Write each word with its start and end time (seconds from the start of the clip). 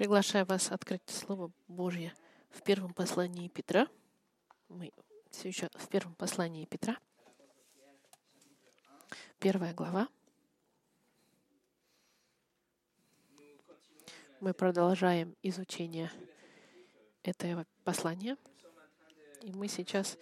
Приглашаю 0.00 0.46
вас 0.46 0.72
открыть 0.72 1.02
Слово 1.10 1.52
Божье 1.68 2.14
в 2.48 2.62
первом 2.62 2.94
послании 2.94 3.48
Петра. 3.48 3.86
Мы 4.70 4.92
все 5.30 5.48
еще 5.48 5.68
в 5.74 5.88
первом 5.88 6.14
послании 6.14 6.64
Петра. 6.64 6.96
Первая 9.38 9.74
глава. 9.74 10.08
Мы 14.40 14.54
продолжаем 14.54 15.36
изучение 15.42 16.10
этого 17.22 17.66
послания. 17.84 18.38
И 19.42 19.52
мы 19.52 19.68
сейчас 19.68 20.16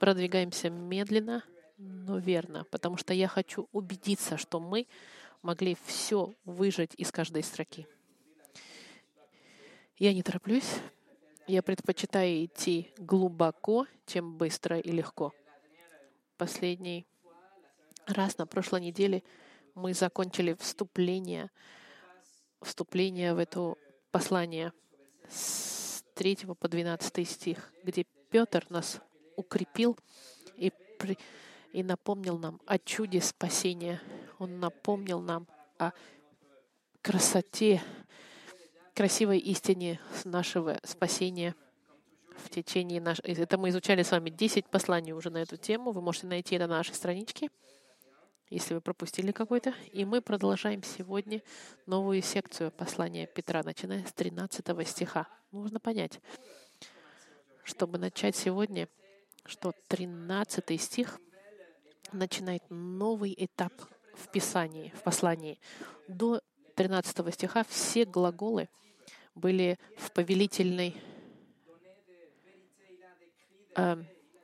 продвигаемся 0.00 0.70
медленно, 0.70 1.44
но 1.78 2.18
верно, 2.18 2.64
потому 2.64 2.96
что 2.96 3.14
я 3.14 3.28
хочу 3.28 3.68
убедиться, 3.70 4.36
что 4.36 4.58
мы 4.58 4.88
могли 5.42 5.76
все 5.84 6.34
выжать 6.44 6.96
из 6.96 7.12
каждой 7.12 7.44
строки. 7.44 7.86
Я 10.00 10.14
не 10.14 10.22
тороплюсь. 10.22 10.78
Я 11.46 11.62
предпочитаю 11.62 12.46
идти 12.46 12.90
глубоко, 12.96 13.86
чем 14.06 14.38
быстро 14.38 14.78
и 14.78 14.90
легко. 14.90 15.34
Последний 16.38 17.06
раз 18.06 18.38
на 18.38 18.46
прошлой 18.46 18.80
неделе 18.80 19.22
мы 19.74 19.92
закончили 19.92 20.54
вступление, 20.54 21.50
вступление 22.62 23.34
в 23.34 23.38
это 23.38 23.74
послание 24.10 24.72
с 25.28 26.02
3 26.14 26.46
по 26.58 26.66
12 26.66 27.28
стих, 27.28 27.70
где 27.84 28.06
Петр 28.30 28.64
нас 28.70 29.02
укрепил 29.36 29.98
и, 30.56 30.72
при, 30.98 31.18
и 31.74 31.82
напомнил 31.82 32.38
нам 32.38 32.58
о 32.64 32.78
чуде 32.78 33.20
спасения. 33.20 34.00
Он 34.38 34.60
напомнил 34.60 35.20
нам 35.20 35.46
о 35.78 35.92
красоте 37.02 37.82
красивой 39.00 39.38
истине 39.38 39.98
нашего 40.26 40.78
спасения 40.84 41.54
в 42.36 42.50
течение 42.50 43.00
нашего... 43.00 43.28
Это 43.28 43.56
мы 43.56 43.70
изучали 43.70 44.02
с 44.02 44.10
вами 44.10 44.28
10 44.28 44.66
посланий 44.66 45.14
уже 45.14 45.30
на 45.30 45.38
эту 45.38 45.56
тему. 45.56 45.92
Вы 45.92 46.02
можете 46.02 46.26
найти 46.26 46.56
это 46.56 46.66
на 46.66 46.76
нашей 46.76 46.94
страничке, 46.94 47.48
если 48.50 48.74
вы 48.74 48.82
пропустили 48.82 49.32
какой-то. 49.32 49.72
И 49.92 50.04
мы 50.04 50.20
продолжаем 50.20 50.82
сегодня 50.82 51.40
новую 51.86 52.20
секцию 52.20 52.72
послания 52.72 53.26
Петра, 53.26 53.62
начиная 53.62 54.04
с 54.04 54.12
13 54.12 54.86
стиха. 54.86 55.26
Нужно 55.50 55.80
понять, 55.80 56.20
чтобы 57.64 57.96
начать 57.96 58.36
сегодня, 58.36 58.86
что 59.46 59.72
13 59.88 60.78
стих 60.78 61.18
начинает 62.12 62.64
новый 62.68 63.34
этап 63.38 63.72
в 64.14 64.30
Писании, 64.30 64.92
в 64.94 65.02
послании. 65.02 65.58
До 66.06 66.42
13 66.74 67.32
стиха 67.32 67.64
все 67.64 68.04
глаголы— 68.04 68.68
были 69.40 69.78
в 69.96 70.12
повелительной 70.12 70.94
э, 73.76 73.96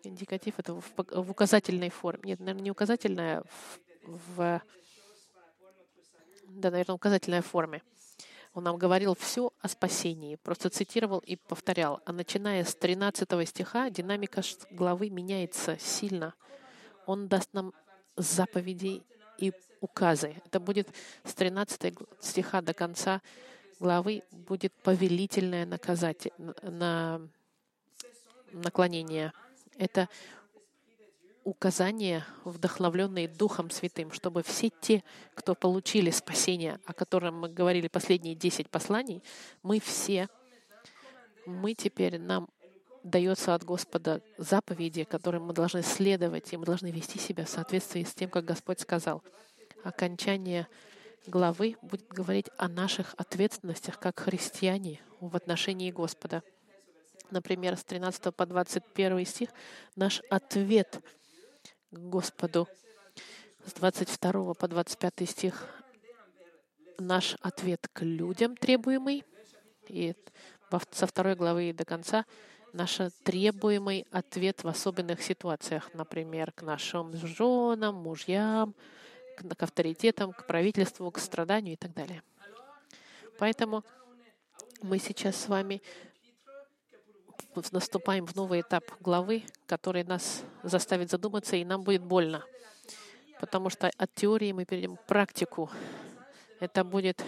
индикатив 0.03 0.59
это 0.59 0.75
в, 0.75 0.93
в 0.97 1.31
указательной 1.31 1.91
форме. 1.91 2.31
Нет, 2.31 2.41
наверное, 2.41 2.63
не 2.63 2.71
указательная, 2.71 3.43
в, 3.43 3.81
в 4.37 4.63
да, 6.49 6.71
наверное, 6.71 6.95
указательной 6.95 7.43
форме. 7.43 7.83
Он 8.55 8.65
нам 8.65 8.79
говорил 8.79 9.15
все 9.15 9.53
о 9.61 9.69
спасении, 9.69 10.37
просто 10.37 10.71
цитировал 10.71 11.19
и 11.19 11.37
повторял. 11.37 12.01
А 12.07 12.13
начиная 12.13 12.65
с 12.65 12.75
13 12.75 13.29
стиха 13.47 13.91
динамика 13.91 14.41
главы 14.71 15.11
меняется 15.11 15.77
сильно. 15.79 16.35
Он 17.05 17.29
даст 17.29 17.53
нам 17.53 17.75
заповеди 18.17 19.03
и 19.39 19.53
указы. 19.81 20.41
Это 20.47 20.59
будет 20.59 20.89
с 21.25 21.35
13 21.35 21.95
стиха 22.21 22.63
до 22.63 22.73
конца 22.73 23.21
главы 23.79 24.23
будет 24.31 24.73
повелительное 24.83 25.67
наказать, 25.67 26.29
на 26.63 27.21
наклонение. 28.53 29.33
Это 29.77 30.09
указания, 31.45 32.27
вдохновленные 32.45 33.29
Духом 33.29 33.71
Святым, 33.71 34.11
чтобы 34.11 34.43
все 34.43 34.71
те, 34.81 35.05
кто 35.35 35.55
получили 35.55 36.11
спасение, 36.11 36.81
о 36.87 36.93
котором 36.93 37.39
мы 37.39 37.49
говорили 37.49 37.89
последние 37.89 38.35
десять 38.35 38.69
посланий, 38.69 39.23
мы 39.63 39.79
все, 39.79 40.29
мы 41.45 41.75
теперь, 41.75 42.19
нам 42.19 42.49
дается 43.05 43.55
от 43.55 43.63
Господа 43.63 44.21
заповеди, 44.37 45.05
которым 45.05 45.45
мы 45.45 45.53
должны 45.53 45.83
следовать, 45.83 46.53
и 46.53 46.57
мы 46.57 46.67
должны 46.67 46.91
вести 46.91 47.21
себя 47.21 47.45
в 47.45 47.49
соответствии 47.49 48.03
с 48.03 48.13
тем, 48.13 48.29
как 48.29 48.45
Господь 48.45 48.81
сказал. 48.81 49.23
Окончание 49.85 50.67
главы 51.27 51.77
будет 51.83 52.09
говорить 52.09 52.51
о 52.57 52.69
наших 52.69 53.15
ответственностях 53.17 53.99
как 53.99 54.21
христиане 54.21 55.01
в 55.21 55.37
отношении 55.37 55.91
Господа. 55.91 56.43
Например, 57.31 57.77
с 57.77 57.85
13 57.85 58.35
по 58.35 58.47
21 58.47 59.27
стих 59.27 59.51
наш 59.97 60.23
ответ 60.31 61.01
к 61.91 61.99
Господу. 61.99 62.69
С 63.65 63.73
22 63.73 64.55
по 64.55 64.69
25 64.69 65.29
стих 65.29 65.67
наш 66.99 67.37
ответ 67.41 67.89
к 67.93 68.03
людям 68.03 68.57
требуемый. 68.57 69.25
И 69.89 70.15
со 70.93 71.07
второй 71.07 71.35
главы 71.35 71.73
до 71.73 71.85
конца 71.85 72.25
наш 72.73 72.99
требуемый 73.25 74.07
ответ 74.11 74.63
в 74.63 74.69
особенных 74.69 75.23
ситуациях, 75.23 75.91
например, 75.95 76.53
к 76.53 76.63
нашим 76.63 77.17
женам, 77.17 77.97
мужьям, 77.97 78.75
к 79.37 79.63
авторитетам, 79.63 80.33
к 80.33 80.47
правительству, 80.47 81.11
к 81.11 81.19
страданию 81.19 81.75
и 81.75 81.77
так 81.77 81.93
далее. 81.95 82.23
Поэтому 83.39 83.85
мы 84.83 84.99
сейчас 84.99 85.37
с 85.37 85.49
вами 85.49 85.83
наступаем 87.73 88.27
в 88.27 88.35
новый 88.35 88.61
этап 88.61 88.85
главы, 89.01 89.45
который 89.67 90.05
нас 90.05 90.43
заставит 90.63 91.11
задуматься, 91.11 91.57
и 91.57 91.65
нам 91.65 91.83
будет 91.83 92.03
больно. 92.03 92.45
Потому 93.41 93.71
что 93.71 93.91
от 93.97 94.15
теории 94.15 94.53
мы 94.53 94.65
перейдем 94.65 94.97
к 94.97 95.05
практику. 95.05 95.71
Это 96.61 96.85
будет 96.85 97.23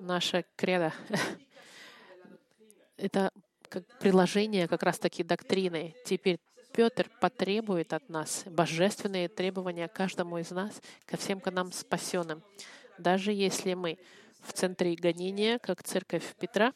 наша 0.00 0.44
кредо. 0.56 0.92
Это 2.96 3.30
как 3.68 3.86
приложение 3.98 4.68
как 4.68 4.82
раз-таки 4.82 5.22
доктрины. 5.22 5.94
Теперь 6.04 6.38
Петр 6.74 7.08
потребует 7.20 7.92
от 7.92 8.08
нас 8.08 8.42
божественные 8.46 9.28
требования 9.28 9.86
каждому 9.86 10.38
из 10.38 10.50
нас, 10.50 10.82
ко 11.06 11.16
всем 11.16 11.40
к 11.40 11.48
нам 11.52 11.70
спасенным. 11.70 12.42
Даже 12.98 13.32
если 13.32 13.74
мы 13.74 13.96
в 14.40 14.52
центре 14.52 14.96
гонения, 14.96 15.60
как 15.60 15.84
церковь 15.84 16.34
Петра, 16.34 16.72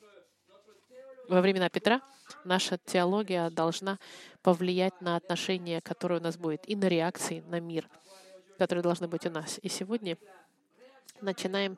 во 1.28 1.40
времена 1.40 1.68
Петра, 1.68 2.00
наша 2.44 2.78
теология 2.78 3.50
должна 3.50 3.98
повлиять 4.42 5.00
на 5.00 5.16
отношения, 5.16 5.80
которые 5.80 6.20
у 6.20 6.22
нас 6.22 6.36
будет, 6.36 6.68
и 6.68 6.76
на 6.76 6.86
реакции 6.86 7.42
на 7.48 7.58
мир, 7.58 7.88
которые 8.56 8.84
должны 8.84 9.08
быть 9.08 9.26
у 9.26 9.30
нас. 9.30 9.58
И 9.62 9.68
сегодня 9.68 10.16
начинаем 11.20 11.76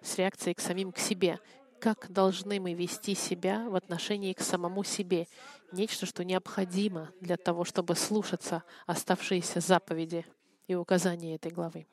с 0.00 0.16
реакции 0.16 0.54
к 0.54 0.60
самим 0.60 0.90
к 0.90 0.98
себе 0.98 1.38
как 1.80 2.10
должны 2.10 2.60
мы 2.60 2.74
вести 2.74 3.14
себя 3.14 3.68
в 3.68 3.74
отношении 3.74 4.32
к 4.32 4.40
самому 4.40 4.84
себе. 4.84 5.26
Нечто, 5.72 6.06
что 6.06 6.24
необходимо 6.24 7.10
для 7.20 7.36
того, 7.36 7.64
чтобы 7.64 7.94
слушаться 7.94 8.62
оставшиеся 8.86 9.60
заповеди 9.60 10.24
и 10.66 10.74
указания 10.74 11.34
этой 11.34 11.50
главы. 11.50 11.86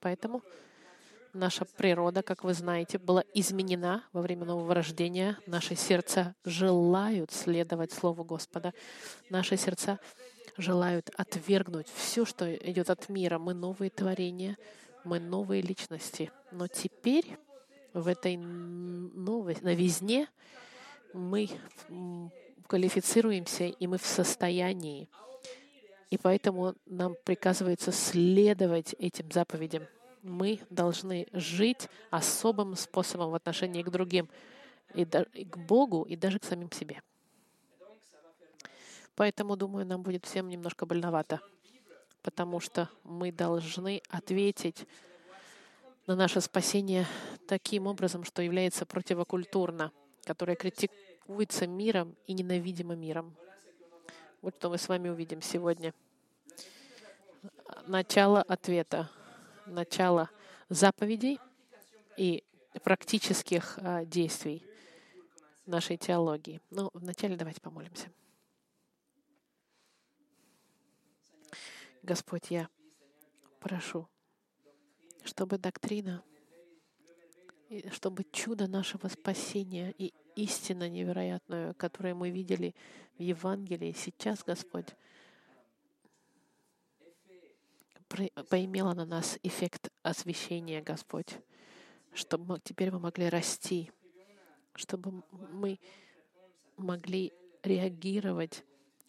Поэтому 0.00 0.42
наша 1.32 1.64
природа, 1.64 2.22
как 2.22 2.44
вы 2.44 2.54
знаете, 2.54 2.98
была 2.98 3.24
изменена 3.34 4.04
во 4.12 4.22
время 4.22 4.44
нового 4.44 4.74
рождения. 4.74 5.38
Наши 5.46 5.74
сердца 5.74 6.34
желают 6.44 7.32
следовать 7.32 7.92
Слову 7.92 8.24
Господа. 8.24 8.72
Наши 9.28 9.56
сердца 9.56 9.98
желают 10.56 11.10
отвергнуть 11.16 11.88
все, 11.94 12.24
что 12.24 12.54
идет 12.54 12.90
от 12.90 13.08
мира. 13.08 13.38
Мы 13.38 13.54
новые 13.54 13.90
творения, 13.90 14.56
мы 15.04 15.20
новые 15.20 15.62
личности. 15.62 16.30
Но 16.50 16.66
теперь 16.66 17.38
в 17.92 18.06
этой 18.06 18.36
новой 18.36 19.56
новизне 19.62 20.28
мы 21.12 21.48
квалифицируемся, 22.66 23.64
и 23.64 23.86
мы 23.86 23.98
в 23.98 24.06
состоянии. 24.06 25.08
И 26.10 26.18
поэтому 26.18 26.74
нам 26.86 27.16
приказывается 27.24 27.92
следовать 27.92 28.94
этим 28.98 29.30
заповедям. 29.30 29.86
Мы 30.22 30.60
должны 30.70 31.26
жить 31.32 31.88
особым 32.10 32.76
способом 32.76 33.30
в 33.30 33.34
отношении 33.34 33.82
к 33.82 33.90
другим, 33.90 34.28
и, 34.94 35.04
к 35.04 35.56
Богу, 35.56 36.02
и 36.02 36.16
даже 36.16 36.38
к 36.38 36.44
самим 36.44 36.70
себе. 36.72 37.02
Поэтому, 39.14 39.56
думаю, 39.56 39.86
нам 39.86 40.02
будет 40.02 40.24
всем 40.24 40.48
немножко 40.48 40.86
больновато, 40.86 41.40
потому 42.22 42.60
что 42.60 42.88
мы 43.04 43.32
должны 43.32 44.02
ответить 44.08 44.86
на 46.10 46.16
наше 46.16 46.40
спасение 46.40 47.06
таким 47.46 47.86
образом, 47.86 48.24
что 48.24 48.42
является 48.42 48.84
противокультурно, 48.84 49.92
которое 50.24 50.56
критикуется 50.56 51.68
миром 51.68 52.16
и 52.26 52.32
ненавидимо 52.32 52.96
миром. 52.96 53.36
Вот 54.42 54.56
что 54.56 54.70
мы 54.70 54.78
с 54.78 54.88
вами 54.88 55.08
увидим 55.08 55.40
сегодня. 55.40 55.94
Начало 57.86 58.42
ответа, 58.42 59.08
начало 59.66 60.28
заповедей 60.68 61.38
и 62.16 62.42
практических 62.82 63.78
а, 63.80 64.04
действий. 64.04 64.66
нашей 65.66 65.96
теологии. 65.96 66.60
Но 66.70 66.90
вначале 66.92 67.36
давайте 67.36 67.60
помолимся. 67.60 68.10
Господь, 72.02 72.50
я 72.50 72.68
прошу, 73.60 74.08
чтобы 75.24 75.58
доктрина, 75.58 76.22
чтобы 77.92 78.24
чудо 78.32 78.66
нашего 78.66 79.08
спасения 79.08 79.94
и 79.96 80.12
истина 80.36 80.88
невероятную, 80.88 81.74
которую 81.74 82.16
мы 82.16 82.30
видели 82.30 82.74
в 83.18 83.22
Евангелии 83.22 83.94
сейчас, 83.96 84.42
Господь, 84.44 84.86
поимела 88.48 88.94
на 88.94 89.04
нас 89.04 89.38
эффект 89.42 89.90
освящения, 90.02 90.82
Господь, 90.82 91.38
чтобы 92.12 92.60
теперь 92.64 92.90
мы 92.90 92.98
могли 92.98 93.28
расти, 93.28 93.90
чтобы 94.74 95.22
мы 95.52 95.78
могли 96.76 97.32
реагировать 97.62 98.64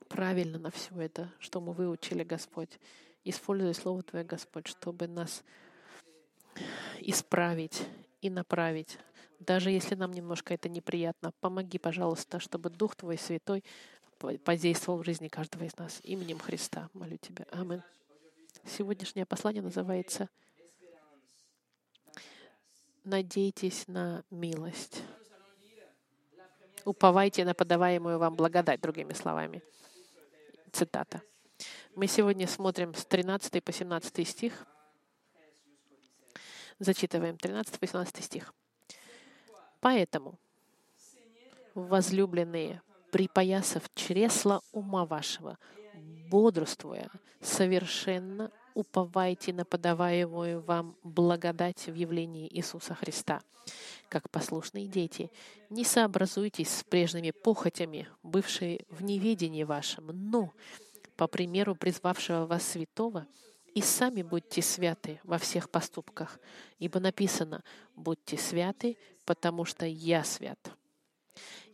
правильно 0.07 0.60
на 0.60 0.72
все 0.72 0.94
это, 1.00 1.34
что 1.40 1.62
мы 1.62 1.74
выучили, 1.74 2.24
Господь. 2.24 2.80
Используй 3.24 3.74
Слово 3.74 4.04
Твое, 4.04 4.25
Господь, 4.25 4.68
чтобы 4.68 5.07
нас 5.07 5.44
исправить 7.01 7.83
и 8.21 8.30
направить. 8.30 8.98
Даже 9.39 9.71
если 9.71 9.95
нам 9.95 10.13
немножко 10.13 10.53
это 10.53 10.69
неприятно, 10.69 11.33
помоги, 11.39 11.80
пожалуйста, 11.80 12.39
чтобы 12.39 12.69
Дух 12.69 12.95
Твой 12.95 13.18
Святой 13.18 13.63
подействовал 14.44 15.00
в 15.01 15.06
жизни 15.06 15.27
каждого 15.27 15.63
из 15.63 15.75
нас. 15.77 16.00
Именем 16.03 16.39
Христа 16.39 16.89
молю 16.94 17.18
Тебя. 17.18 17.45
Аминь. 17.51 17.81
Сегодняшнее 18.65 19.25
послание 19.25 19.63
называется 19.63 20.30
«Надейтесь 23.04 23.88
на 23.88 24.24
милость». 24.30 25.01
Уповайте 26.86 27.45
на 27.45 27.54
подаваемую 27.54 28.19
вам 28.19 28.36
благодать, 28.36 28.81
другими 28.81 29.13
словами. 29.13 29.63
Цитата. 30.71 31.21
Мы 31.95 32.07
сегодня 32.07 32.47
смотрим 32.47 32.94
с 32.94 33.06
13 33.06 33.63
по 33.63 33.71
17 33.71 34.27
стих. 34.27 34.65
Зачитываем 36.81 37.38
13 37.38 37.80
по 37.80 37.86
17 37.86 38.24
стих. 38.24 38.56
Поэтому, 39.81 40.39
возлюбленные, 41.75 42.81
припоясав 43.12 43.83
чресла 43.94 44.62
ума 44.72 45.06
вашего, 45.06 45.60
бодрствуя, 46.31 47.12
совершенно 47.39 48.51
уповайте 48.74 49.54
на 49.54 49.63
подаваемую 49.63 50.62
вам 50.62 50.95
благодать 51.04 51.86
в 51.86 51.94
явлении 51.94 52.50
Иисуса 52.51 52.95
Христа. 52.95 53.44
Как 54.10 54.31
послушные 54.31 54.88
дети, 54.88 55.30
не 55.69 55.83
сообразуйтесь 55.83 56.78
с 56.78 56.83
прежними 56.83 57.30
похотями, 57.30 58.07
бывшие 58.24 58.88
в 58.89 59.04
неведении 59.04 59.66
вашем, 59.66 60.07
но, 60.07 60.51
по 61.16 61.28
примеру 61.28 61.75
призвавшего 61.75 62.48
вас 62.48 62.68
святого, 62.68 63.28
и 63.73 63.81
сами 63.81 64.21
будьте 64.21 64.62
святы 64.62 65.19
во 65.23 65.38
всех 65.38 65.69
поступках, 65.69 66.39
ибо 66.79 67.00
написано 67.00 67.63
«Будьте 67.95 68.38
святы, 68.38 68.97
потому 69.25 69.65
что 69.65 69.85
я 69.85 70.23
свят». 70.23 70.59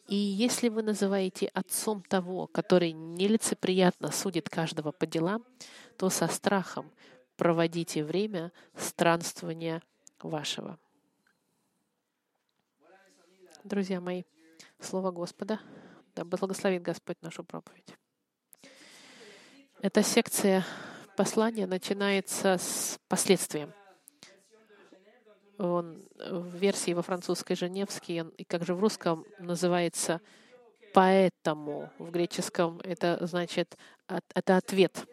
И 0.07 0.15
если 0.15 0.69
вы 0.69 0.83
называете 0.83 1.47
отцом 1.47 2.01
того, 2.01 2.47
который 2.47 2.93
нелицеприятно 2.93 4.11
судит 4.11 4.49
каждого 4.49 4.91
по 4.91 5.05
делам, 5.05 5.45
то 5.97 6.09
со 6.09 6.27
страхом 6.27 6.91
проводите 7.35 8.03
время 8.03 8.53
странствования 8.75 9.83
вашего. 10.21 10.79
Друзья 13.63 13.99
мои, 13.99 14.23
Слово 14.79 15.11
Господа, 15.11 15.59
да 16.15 16.23
благословит 16.23 16.83
Господь 16.83 17.21
нашу 17.21 17.43
проповедь. 17.43 17.93
Эта 19.81 20.03
секция 20.03 20.65
послания 21.17 21.67
начинается 21.67 22.57
с 22.57 22.97
последствием— 23.09 23.73
он 25.57 26.03
в 26.19 26.55
версии 26.55 26.93
во 26.93 27.01
французской 27.01 27.55
Женевский, 27.55 28.23
и 28.37 28.43
как 28.43 28.65
же 28.65 28.75
в 28.75 28.79
русском 28.79 29.25
называется 29.39 30.21
«поэтому». 30.93 31.89
В 31.97 32.11
греческом 32.11 32.79
это 32.83 33.17
значит 33.21 33.77
это 34.07 34.57
ответ. 34.57 35.05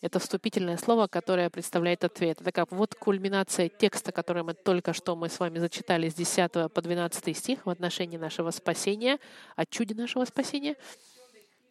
Это 0.00 0.20
вступительное 0.20 0.76
слово, 0.76 1.08
которое 1.08 1.50
представляет 1.50 2.04
ответ. 2.04 2.40
Это 2.40 2.52
как 2.52 2.70
вот 2.70 2.94
кульминация 2.94 3.68
текста, 3.68 4.12
который 4.12 4.44
мы 4.44 4.54
только 4.54 4.92
что 4.92 5.16
мы 5.16 5.28
с 5.28 5.40
вами 5.40 5.58
зачитали 5.58 6.08
с 6.08 6.14
10 6.14 6.72
по 6.72 6.80
12 6.80 7.36
стих 7.36 7.66
в 7.66 7.70
отношении 7.70 8.16
нашего 8.16 8.52
спасения, 8.52 9.18
о 9.56 9.66
чуде 9.66 9.94
нашего 9.94 10.24
спасения. 10.24 10.76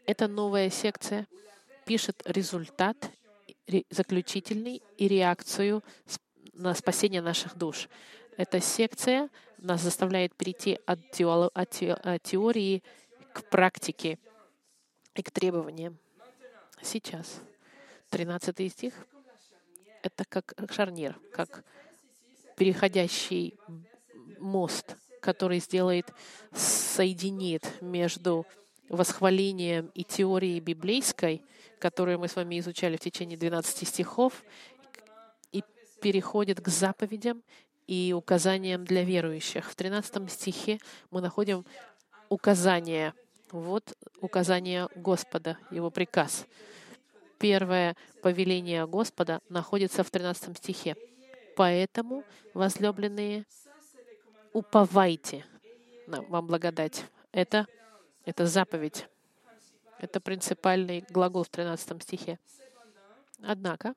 Это 0.05 0.27
новая 0.27 0.69
секция 0.69 1.25
пишет 1.85 2.21
результат 2.25 2.97
заключительный 3.89 4.81
и 4.97 5.07
реакцию 5.07 5.83
на 6.53 6.73
спасение 6.73 7.21
наших 7.21 7.57
душ. 7.57 7.89
Эта 8.37 8.59
секция 8.59 9.29
нас 9.57 9.81
заставляет 9.81 10.35
перейти 10.35 10.79
от, 10.85 11.11
тео, 11.11 11.49
от, 11.53 11.69
теории 12.23 12.83
к 13.33 13.43
практике 13.49 14.19
и 15.15 15.21
к 15.21 15.31
требованиям. 15.31 15.97
Сейчас. 16.81 17.41
13 18.09 18.71
стих— 18.71 18.93
это 20.03 20.23
как 20.25 20.53
шарнир, 20.71 21.19
как 21.33 21.65
переходящий 22.55 23.57
мост, 24.39 24.95
который 25.21 25.59
сделает, 25.59 26.13
соединит 26.53 27.81
между 27.81 28.45
восхвалением 28.89 29.91
и 29.93 30.03
теорией 30.03 30.59
библейской, 30.59 31.41
которую 31.79 32.19
мы 32.19 32.27
с 32.27 32.35
вами 32.35 32.59
изучали 32.59 32.97
в 32.97 33.01
течение 33.01 33.37
12 33.37 33.87
стихов, 33.87 34.43
переходит 36.01 36.61
к 36.61 36.67
заповедям 36.67 37.43
и 37.87 38.13
указаниям 38.15 38.85
для 38.85 39.03
верующих. 39.03 39.69
В 39.69 39.75
13 39.75 40.31
стихе 40.31 40.79
мы 41.11 41.21
находим 41.21 41.65
указание. 42.29 43.13
Вот 43.51 43.97
указание 44.19 44.89
Господа, 44.95 45.57
его 45.71 45.89
приказ. 45.89 46.45
Первое 47.39 47.95
повеление 48.21 48.85
Господа 48.87 49.41
находится 49.47 50.03
в 50.03 50.11
13 50.11 50.57
стихе. 50.57 50.95
Поэтому, 51.55 52.23
возлюбленные, 52.53 53.45
уповайте 54.53 55.45
вам 56.07 56.47
благодать. 56.47 57.05
Это, 57.31 57.67
это 58.25 58.45
заповедь. 58.47 59.07
Это 59.99 60.21
принципиальный 60.21 61.05
глагол 61.09 61.43
в 61.43 61.49
13 61.49 62.03
стихе. 62.03 62.39
Однако, 63.41 63.93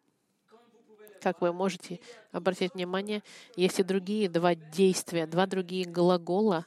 как 1.21 1.41
вы 1.41 1.53
можете 1.53 2.01
обратить 2.33 2.75
внимание, 2.75 3.23
есть 3.57 3.79
и 3.79 3.83
другие 3.83 4.29
два 4.29 4.55
действия, 4.55 5.27
два 5.27 5.47
другие 5.47 5.85
глагола. 5.85 6.65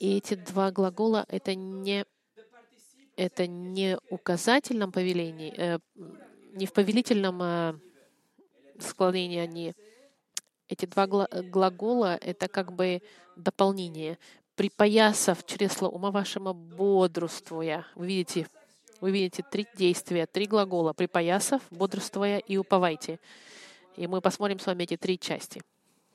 И 0.00 0.16
эти 0.16 0.34
два 0.34 0.70
глагола— 0.70 1.24
это 1.28 1.54
не, 1.54 2.04
это 3.16 3.46
не 3.46 3.98
указательном 4.10 4.92
повелении, 4.92 5.52
э, 5.56 5.78
не 6.52 6.66
в 6.66 6.72
повелительном 6.72 7.42
э, 7.42 7.74
склонении 8.80 9.38
они. 9.38 9.74
Эти 10.68 10.86
два 10.86 11.06
глагола— 11.06 12.16
это 12.20 12.48
как 12.48 12.72
бы 12.72 13.02
дополнение. 13.36 14.18
«Припоясав 14.56 15.44
чресло 15.46 15.88
ума 15.88 16.10
вашего 16.10 16.52
бодрствуя». 16.52 17.86
Вы 17.94 18.06
видите, 18.06 18.46
вы 19.00 19.10
видите 19.10 19.42
три 19.42 19.66
действия, 19.74 20.26
три 20.26 20.46
глагола— 20.46 20.92
припоясав, 20.94 21.62
бодрствуя 21.70 22.38
и 22.38 22.56
уповайте. 22.56 23.18
И 23.96 24.06
мы 24.06 24.20
посмотрим 24.20 24.58
с 24.58 24.66
вами 24.66 24.84
эти 24.84 24.96
три 24.96 25.18
части 25.18 25.62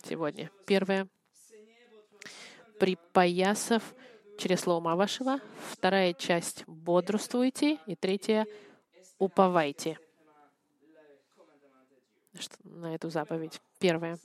сегодня. 0.03 0.50
Первое— 0.65 1.08
припоясав 2.79 3.84
через 4.38 4.62
слово 4.62 4.77
ума 4.77 4.96
вашего. 4.96 5.39
Вторая 5.72 6.13
часть— 6.13 6.63
бодрствуйте. 6.67 7.77
И 7.86 7.96
третья— 7.96 8.48
уповайте 9.19 10.00
на 12.63 12.96
эту 12.96 13.10
заповедь. 13.10 13.62
Первое 13.79 14.17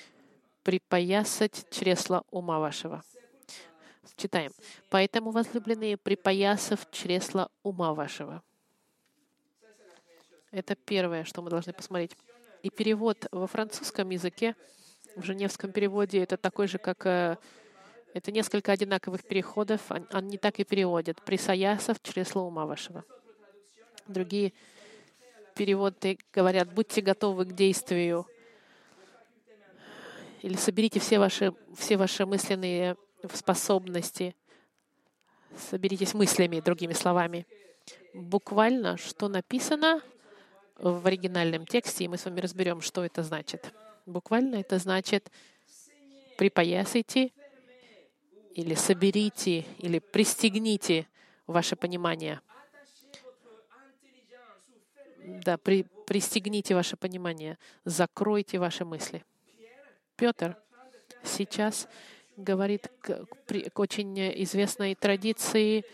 —припоясать 0.62 1.66
чресло 1.70 2.24
ума 2.30 2.60
вашего. 2.60 3.02
Читаем. 4.16 4.52
«Поэтому, 4.90 5.30
возлюбленные, 5.30 5.96
припоясав 5.96 6.90
чресла 6.90 7.48
ума 7.62 7.94
вашего». 7.94 8.42
Это 10.50 10.74
первое, 10.74 11.24
что 11.24 11.42
мы 11.42 11.50
должны 11.50 11.72
посмотреть. 11.72 12.16
И 12.62 12.70
перевод 12.70 13.26
во 13.30 13.46
французском 13.46 14.08
языке, 14.10 14.56
в 15.14 15.22
женевском 15.22 15.72
переводе, 15.72 16.22
это 16.22 16.36
такой 16.36 16.68
же, 16.68 16.78
как... 16.78 17.04
Э, 17.06 17.36
это 18.14 18.32
несколько 18.32 18.72
одинаковых 18.72 19.22
переходов. 19.22 19.82
Они 20.10 20.38
так 20.38 20.58
и 20.58 20.64
переводят. 20.64 21.22
«Присоясав 21.22 22.00
чресла 22.02 22.42
ума 22.42 22.64
вашего». 22.66 23.04
Другие 24.06 24.54
переводы 25.54 26.18
говорят 26.32 26.72
«будьте 26.72 27.02
готовы 27.02 27.44
к 27.44 27.52
действию» 27.52 28.26
или 30.40 30.56
«соберите 30.56 31.00
все 31.00 31.18
ваши, 31.18 31.52
все 31.76 31.96
ваши 31.96 32.24
мысленные 32.24 32.96
в 33.22 33.36
способности. 33.36 34.34
Соберитесь 35.56 36.14
мыслями, 36.14 36.60
другими 36.60 36.92
словами. 36.92 37.46
Буквально, 38.14 38.96
что 38.96 39.28
написано 39.28 40.02
в 40.76 41.06
оригинальном 41.06 41.66
тексте, 41.66 42.04
и 42.04 42.08
мы 42.08 42.18
с 42.18 42.24
вами 42.24 42.40
разберем, 42.40 42.80
что 42.80 43.04
это 43.04 43.22
значит. 43.22 43.72
Буквально 44.06 44.56
это 44.56 44.78
значит 44.78 45.30
припоясайте 46.36 47.32
или 48.54 48.74
соберите, 48.74 49.64
или 49.78 49.98
пристегните 49.98 51.06
ваше 51.46 51.76
понимание. 51.76 52.40
Да, 55.44 55.58
при, 55.58 55.84
пристегните 56.06 56.74
ваше 56.74 56.96
понимание, 56.96 57.58
закройте 57.84 58.58
ваши 58.58 58.84
мысли. 58.84 59.24
Петр 60.16 60.56
сейчас 61.22 61.88
говорит 62.38 62.90
к, 63.00 63.26
к 63.72 63.78
очень 63.78 64.18
известной 64.42 64.94
традиции 64.94 65.84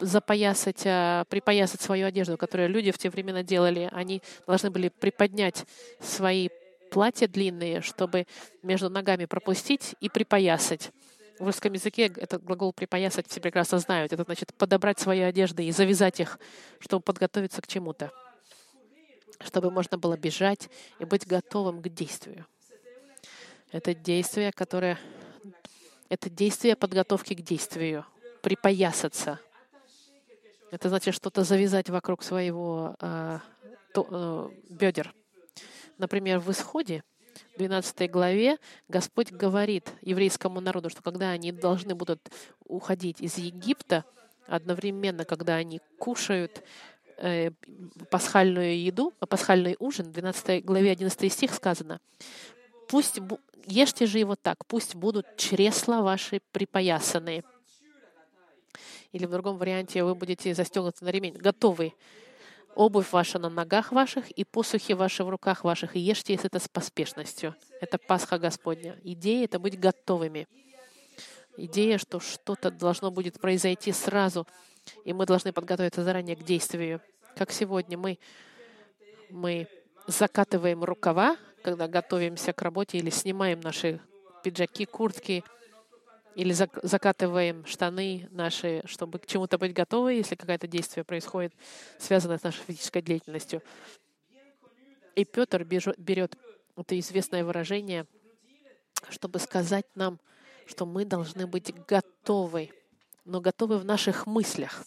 запоясать, 0.00 0.82
а, 0.86 1.24
припоясать 1.28 1.80
свою 1.80 2.06
одежду, 2.06 2.36
которую 2.36 2.68
люди 2.68 2.90
в 2.90 2.98
те 2.98 3.10
времена 3.10 3.42
делали. 3.42 3.88
Они 3.92 4.22
должны 4.46 4.70
были 4.70 4.88
приподнять 4.88 5.64
свои 6.00 6.48
платья 6.90 7.28
длинные, 7.28 7.82
чтобы 7.82 8.26
между 8.62 8.90
ногами 8.90 9.26
пропустить 9.26 9.94
и 10.00 10.08
припоясать. 10.08 10.90
В 11.38 11.44
русском 11.44 11.72
языке 11.72 12.06
этот 12.06 12.42
глагол 12.42 12.72
«припоясать» 12.72 13.28
все 13.28 13.40
прекрасно 13.40 13.78
знают. 13.78 14.12
Это 14.12 14.24
значит 14.24 14.52
подобрать 14.54 14.98
свои 14.98 15.20
одежды 15.20 15.64
и 15.64 15.70
завязать 15.70 16.18
их, 16.18 16.40
чтобы 16.80 17.02
подготовиться 17.02 17.62
к 17.62 17.68
чему-то, 17.68 18.10
чтобы 19.44 19.70
можно 19.70 19.98
было 19.98 20.16
бежать 20.16 20.68
и 20.98 21.04
быть 21.04 21.26
готовым 21.28 21.80
к 21.80 21.88
действию. 21.88 22.44
Это 23.70 23.94
действие, 23.94 24.50
которое... 24.50 24.98
Это 26.08 26.30
действие 26.30 26.74
подготовки 26.74 27.34
к 27.34 27.42
действию. 27.42 28.06
Припоясаться. 28.42 29.40
Это 30.70 30.88
значит 30.88 31.14
что-то 31.14 31.44
завязать 31.44 31.90
вокруг 31.90 32.22
своего 32.22 32.94
э, 33.00 33.38
то, 33.92 34.06
э, 34.10 34.48
бедер. 34.70 35.14
Например, 35.98 36.38
в 36.38 36.50
Исходе, 36.50 37.02
12 37.56 38.10
главе, 38.10 38.58
Господь 38.88 39.32
говорит 39.32 39.90
еврейскому 40.02 40.60
народу, 40.60 40.90
что 40.90 41.02
когда 41.02 41.30
они 41.30 41.52
должны 41.52 41.94
будут 41.94 42.20
уходить 42.64 43.20
из 43.20 43.38
Египта, 43.38 44.04
одновременно, 44.46 45.24
когда 45.24 45.56
они 45.56 45.80
кушают 45.98 46.62
э, 47.18 47.50
пасхальную 48.10 48.80
еду, 48.80 49.12
пасхальный 49.28 49.76
ужин, 49.78 50.06
в 50.06 50.12
12 50.12 50.64
главе 50.64 50.90
11 50.92 51.32
стих 51.32 51.52
сказано, 51.52 52.00
«Пусть 52.88 53.20
ешьте 53.66 54.06
же 54.06 54.18
его 54.18 54.34
так, 54.34 54.66
пусть 54.66 54.94
будут 54.94 55.36
чресла 55.36 56.02
ваши 56.02 56.40
припоясанные». 56.52 57.44
Или 59.12 59.26
в 59.26 59.30
другом 59.30 59.56
варианте 59.56 60.04
вы 60.04 60.14
будете 60.14 60.54
застегнуты 60.54 61.04
на 61.04 61.08
ремень, 61.08 61.34
готовы 61.34 61.94
обувь 62.74 63.10
ваша 63.12 63.38
на 63.38 63.48
ногах 63.48 63.90
ваших 63.90 64.30
и 64.30 64.44
посухи 64.44 64.92
ваши 64.92 65.24
в 65.24 65.28
руках 65.28 65.64
ваших, 65.64 65.96
и 65.96 65.98
ешьте 65.98 66.34
если 66.34 66.46
это 66.46 66.60
с 66.60 66.68
поспешностью. 66.68 67.54
Это 67.80 67.98
Пасха 67.98 68.38
Господня. 68.38 68.96
Идея— 69.02 69.44
это 69.46 69.58
быть 69.58 69.80
готовыми. 69.80 70.46
Идея, 71.56 71.98
что 71.98 72.20
что-то 72.20 72.70
должно 72.70 73.10
будет 73.10 73.40
произойти 73.40 73.90
сразу, 73.90 74.46
и 75.04 75.12
мы 75.12 75.26
должны 75.26 75.52
подготовиться 75.52 76.04
заранее 76.04 76.36
к 76.36 76.44
действию. 76.44 77.00
Как 77.34 77.50
сегодня 77.50 77.98
мы, 77.98 78.18
мы 79.30 79.66
закатываем 80.06 80.84
рукава, 80.84 81.36
когда 81.70 81.88
готовимся 81.88 82.52
к 82.52 82.62
работе, 82.62 82.98
или 82.98 83.10
снимаем 83.10 83.60
наши 83.60 84.00
пиджаки, 84.42 84.84
куртки— 84.84 85.44
или 86.38 86.52
закатываем 86.52 87.66
штаны 87.66 88.28
наши, 88.30 88.82
чтобы 88.84 89.18
к 89.18 89.26
чему-то 89.26 89.58
быть 89.58 89.72
готовы, 89.72 90.14
если 90.14 90.36
какое-то 90.36 90.68
действие 90.68 91.02
происходит, 91.02 91.52
связанное 91.98 92.38
с 92.38 92.44
нашей 92.44 92.62
физической 92.62 93.02
деятельностью. 93.02 93.60
И 95.16 95.24
Петр 95.24 95.64
берет 95.64 96.38
это 96.76 96.96
известное 97.00 97.44
выражение, 97.44 98.06
чтобы 99.10 99.40
сказать 99.40 99.86
нам, 99.96 100.20
что 100.64 100.86
мы 100.86 101.04
должны 101.04 101.48
быть 101.48 101.74
готовы, 101.88 102.70
но 103.24 103.40
готовы 103.40 103.78
в 103.78 103.84
наших 103.84 104.28
мыслях. 104.28 104.84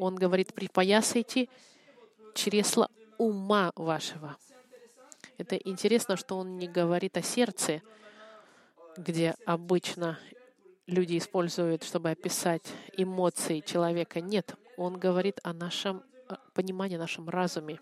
Он 0.00 0.16
говорит, 0.16 0.54
припоясайте 0.54 1.48
чресла 2.34 2.88
ума 3.16 3.70
вашего. 3.76 4.36
Это 5.36 5.56
интересно, 5.56 6.16
что 6.16 6.38
он 6.38 6.58
не 6.58 6.68
говорит 6.68 7.16
о 7.16 7.22
сердце, 7.22 7.82
где 8.96 9.34
обычно 9.46 10.18
люди 10.86 11.18
используют, 11.18 11.82
чтобы 11.82 12.10
описать 12.10 12.62
эмоции 12.96 13.60
человека. 13.60 14.20
Нет, 14.20 14.54
он 14.76 14.98
говорит 14.98 15.40
о 15.42 15.52
нашем 15.52 16.04
э, 16.28 16.36
понимании, 16.52 16.96
нашем 16.96 17.28
разуме. 17.28 17.80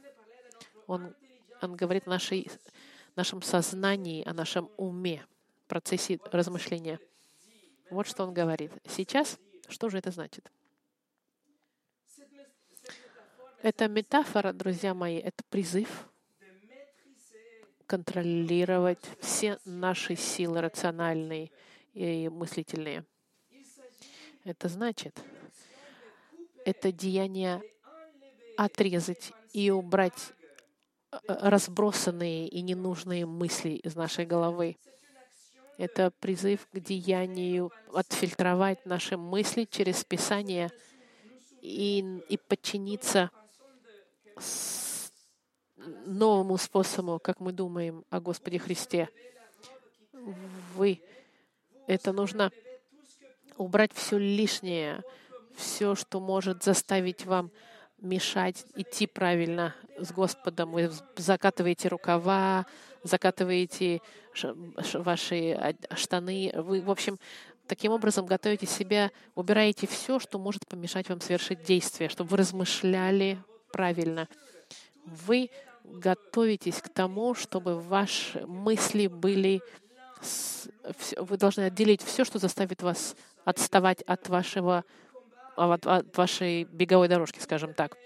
Он, 0.86 1.14
он 1.60 1.76
говорит 1.76 2.06
о 2.06 2.10
нашей, 2.10 2.50
нашем 3.16 3.42
сознании, 3.42 4.26
о 4.26 4.32
нашем 4.32 4.70
уме, 4.78 5.26
процессе 5.68 6.18
размышления. 6.30 6.98
Вот 7.90 8.06
что 8.06 8.24
он 8.24 8.32
говорит. 8.32 8.72
Сейчас, 8.86 9.38
что 9.68 9.90
же 9.90 9.98
это 9.98 10.10
значит? 10.10 10.50
Это 13.60 13.88
метафора, 13.88 14.52
друзья 14.54 14.94
мои, 14.94 15.18
это 15.18 15.44
призыв 15.50 16.08
контролировать 17.92 19.04
все 19.20 19.58
наши 19.66 20.16
силы 20.16 20.62
рациональные, 20.62 21.50
и 21.92 22.30
мыслительные. 22.30 23.04
Это 24.44 24.70
значит, 24.70 25.22
это 26.64 26.90
деяние 26.90 27.60
отрезать 28.56 29.32
и 29.52 29.70
убрать 29.70 30.32
э, 31.10 31.18
разбросанные 31.26 32.48
и 32.48 32.62
ненужные 32.62 33.26
мысли 33.26 33.72
из 33.72 33.94
нашей 33.94 34.24
головы. 34.24 34.78
Это 35.76 36.12
призыв 36.12 36.66
к 36.72 36.80
деянию 36.80 37.70
отфильтровать 37.92 38.86
наши 38.86 39.18
мысли 39.18 39.68
через 39.70 40.02
Писание 40.02 40.70
и, 41.60 42.22
и 42.30 42.38
подчиниться 42.38 43.30
новому 46.06 46.56
способу, 46.58 47.18
как 47.18 47.40
мы 47.40 47.52
думаем 47.52 48.04
о 48.10 48.20
Господе 48.20 48.58
Христе. 48.58 49.08
Вы 50.74 51.00
это 51.86 52.12
нужно 52.12 52.52
убрать 53.56 53.92
все 53.92 54.18
лишнее, 54.18 55.02
все, 55.56 55.94
что 55.94 56.20
может 56.20 56.62
заставить 56.62 57.26
вам 57.26 57.50
мешать 57.98 58.64
идти 58.74 59.06
правильно 59.06 59.74
с 59.98 60.12
Господом. 60.12 60.72
Вы 60.72 60.90
закатываете 61.16 61.88
рукава, 61.88 62.66
закатываете 63.02 64.00
ваши 64.94 65.76
штаны. 65.94 66.52
Вы, 66.56 66.80
в 66.80 66.90
общем, 66.90 67.18
таким 67.66 67.92
образом 67.92 68.26
готовите 68.26 68.66
себя, 68.66 69.10
убираете 69.34 69.86
все, 69.86 70.18
что 70.18 70.38
может 70.38 70.66
помешать 70.66 71.08
вам 71.08 71.20
совершить 71.20 71.62
действие, 71.62 72.08
чтобы 72.08 72.30
вы 72.30 72.38
размышляли 72.38 73.38
правильно. 73.72 74.28
Вы 75.04 75.50
готовитесь 75.84 76.80
к 76.80 76.88
тому, 76.88 77.34
чтобы 77.34 77.80
ваши 77.80 78.46
мысли 78.46 79.06
были 79.06 79.62
вы 81.16 81.36
должны 81.36 81.62
отделить 81.62 82.02
все, 82.02 82.24
что 82.24 82.38
заставит 82.38 82.82
вас 82.82 83.16
отставать 83.44 84.02
от 84.02 84.28
вашего 84.28 84.84
от, 85.56 85.86
от 85.86 86.16
вашей 86.16 86.64
беговой 86.64 87.08
дорожки, 87.08 87.40
скажем 87.40 87.74
так, 87.74 87.96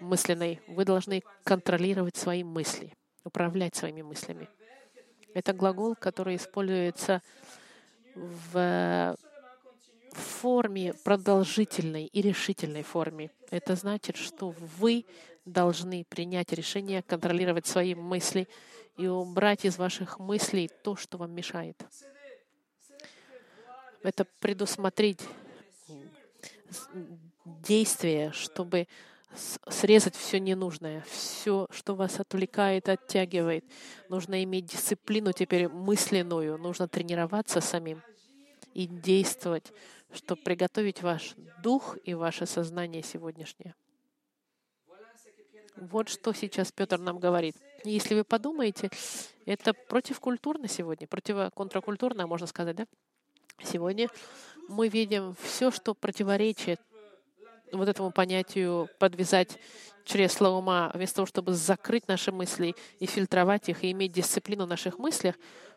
мысленной. 0.00 0.60
Вы 0.66 0.84
должны 0.84 1.22
контролировать 1.44 2.16
свои 2.16 2.42
мысли, 2.42 2.94
управлять 3.24 3.74
своими 3.74 4.02
мыслями. 4.02 4.48
Это 5.34 5.52
глагол, 5.52 5.94
который 5.94 6.36
используется 6.36 7.22
в 8.14 9.16
форме 10.12 10.94
продолжительной 11.04 12.06
и 12.06 12.22
решительной 12.22 12.82
форме. 12.82 13.30
Это 13.50 13.76
значит, 13.76 14.16
что 14.16 14.54
вы 14.78 15.04
должны 15.44 16.04
принять 16.04 16.52
решение 16.52 17.02
контролировать 17.02 17.66
свои 17.66 17.94
мысли 17.94 18.48
и 18.96 19.06
убрать 19.06 19.64
из 19.64 19.78
ваших 19.78 20.18
мыслей 20.18 20.70
то, 20.82 20.96
что 20.96 21.18
вам 21.18 21.32
мешает. 21.32 21.82
Это 24.02 24.24
предусмотреть 24.40 25.20
действие, 27.44 28.32
чтобы 28.32 28.88
срезать 29.68 30.16
все 30.16 30.40
ненужное, 30.40 31.04
все, 31.08 31.66
что 31.70 31.94
вас 31.94 32.18
отвлекает, 32.18 32.88
оттягивает. 32.88 33.64
Нужно 34.08 34.42
иметь 34.44 34.66
дисциплину 34.66 35.32
теперь 35.32 35.68
мысленную, 35.68 36.58
нужно 36.58 36.88
тренироваться 36.88 37.60
самим 37.60 38.02
и 38.74 38.86
действовать, 38.86 39.72
чтобы 40.12 40.42
приготовить 40.42 41.02
ваш 41.02 41.34
дух 41.62 41.96
и 42.04 42.14
ваше 42.14 42.46
сознание 42.46 43.02
сегодняшнее. 43.02 43.74
Вот 45.76 46.08
что 46.08 46.32
сейчас 46.32 46.72
Петр 46.72 46.98
нам 46.98 47.18
говорит. 47.18 47.56
Если 47.84 48.14
вы 48.14 48.24
подумаете, 48.24 48.90
это 49.46 49.72
противокультурно 49.72 50.68
сегодня, 50.68 51.06
противоконтракультурно, 51.06 52.26
можно 52.26 52.46
сказать, 52.46 52.76
да? 52.76 52.86
Сегодня 53.62 54.08
мы 54.68 54.88
видим 54.88 55.34
все, 55.42 55.70
что 55.70 55.94
противоречит 55.94 56.80
вот 57.72 57.88
этому 57.88 58.10
понятию 58.10 58.88
подвязать 58.98 59.58
чресла 60.04 60.50
ума, 60.50 60.90
вместо 60.94 61.16
того, 61.16 61.26
чтобы 61.26 61.52
закрыть 61.52 62.08
наши 62.08 62.32
мысли 62.32 62.74
и 62.98 63.06
фильтровать 63.06 63.68
их, 63.68 63.84
и 63.84 63.92
иметь 63.92 64.12
дисциплину 64.12 64.66
в 64.66 64.68
наших 64.68 64.98
мыслях, 64.98 65.36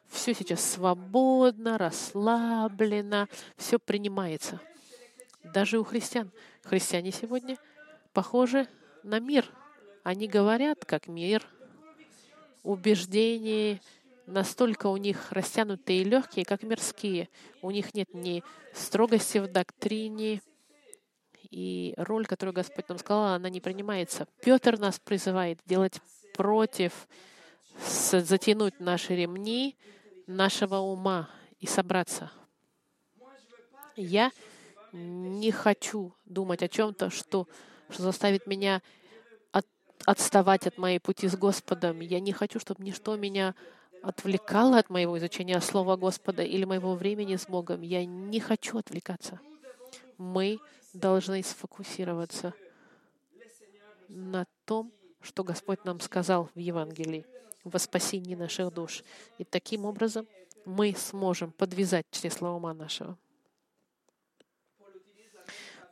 все 0.10 0.34
сейчас 0.34 0.64
свободно, 0.64 1.78
расслаблено, 1.78 3.28
все 3.58 3.80
принимается. 3.80 4.60
Даже 5.44 5.80
у 5.80 5.84
христиан. 5.84 6.32
Христиане 6.64 7.12
сегодня 7.12 7.58
похожи 8.14 8.68
на 9.04 9.20
мир. 9.20 9.46
Они 10.04 10.28
говорят 10.28 10.86
как 10.86 11.08
мир. 11.08 11.46
Убеждения 12.62 13.82
настолько 14.26 14.88
у 14.88 14.98
них 14.98 15.32
растянутые 15.32 16.02
и 16.02 16.06
легкие, 16.06 16.46
как 16.46 16.64
мирские. 16.64 17.30
У 17.62 17.72
них 17.72 17.94
нет 17.94 18.14
ни 18.14 18.44
строгости 18.74 19.38
в 19.38 19.48
доктрине, 19.52 20.42
и 21.50 21.94
роль, 21.98 22.26
которую 22.26 22.54
Господь 22.54 22.90
нам 22.90 22.98
сказал, 22.98 23.36
она 23.36 23.50
не 23.50 23.62
принимается. 23.62 24.28
Петр 24.42 24.80
нас 24.80 25.00
призывает 25.00 25.60
делать 25.66 26.02
против, 26.34 27.08
затянуть 28.12 28.80
наши 28.80 29.16
ремни 29.16 29.78
нашего 30.26 30.78
ума 30.78 31.30
и 31.60 31.68
собраться. 31.68 32.32
Я 33.96 34.32
не 34.94 35.52
хочу 35.52 36.14
думать 36.26 36.64
о 36.64 36.68
чем-то, 36.68 37.10
что, 37.10 37.48
что 37.90 38.04
заставит 38.04 38.48
меня 38.48 38.82
отставать 40.06 40.68
от 40.68 40.78
моей 40.78 41.00
пути 41.00 41.28
с 41.28 41.36
Господом. 41.36 42.00
Я 42.00 42.20
не 42.20 42.32
хочу, 42.32 42.60
чтобы 42.60 42.84
ничто 42.84 43.16
меня 43.16 43.56
отвлекало 44.02 44.78
от 44.78 44.90
моего 44.90 45.18
изучения 45.18 45.60
Слова 45.62 45.96
Господа 45.96 46.44
или 46.44 46.66
моего 46.66 46.96
времени 46.96 47.36
с 47.36 47.48
Богом. 47.48 47.82
Я 47.82 48.06
не 48.06 48.40
хочу 48.40 48.78
отвлекаться. 48.78 49.40
Мы 50.18 50.60
должны 50.94 51.42
сфокусироваться 51.42 52.54
на 54.10 54.46
том, 54.66 54.92
что 55.22 55.44
Господь 55.44 55.86
нам 55.86 56.00
сказал 56.02 56.50
в 56.54 56.60
Евангелии, 56.60 57.26
во 57.64 57.80
спасении 57.80 58.36
наших 58.36 58.74
душ. 58.74 59.04
И 59.38 59.46
таким 59.46 59.86
образом 59.86 60.28
мы 60.66 60.94
сможем 60.98 61.52
подвязать 61.52 62.06
чресло 62.12 62.50
ума 62.50 62.74
нашего. 62.74 63.18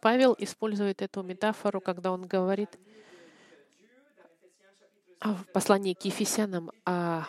Павел 0.02 0.36
использует 0.38 1.02
эту 1.02 1.22
метафору, 1.24 1.80
когда 1.80 2.12
он 2.12 2.26
говорит 2.26 2.78
в 5.22 5.44
послании 5.54 5.94
к 5.94 6.04
Ефесянам 6.06 6.72
о 6.86 7.26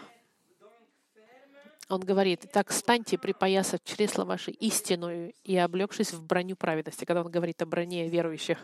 он 1.89 2.01
говорит, 2.01 2.47
так 2.51 2.73
станьте, 2.73 3.19
припоясав 3.19 3.85
чресла 3.85 4.25
ваши 4.25 4.51
истинную 4.51 5.35
и 5.45 5.55
облегшись 5.59 6.15
в 6.15 6.25
броню 6.25 6.57
праведности, 6.57 7.05
когда 7.05 7.21
он 7.21 7.31
говорит 7.31 7.61
о 7.61 7.67
броне 7.67 8.09
верующих. 8.09 8.57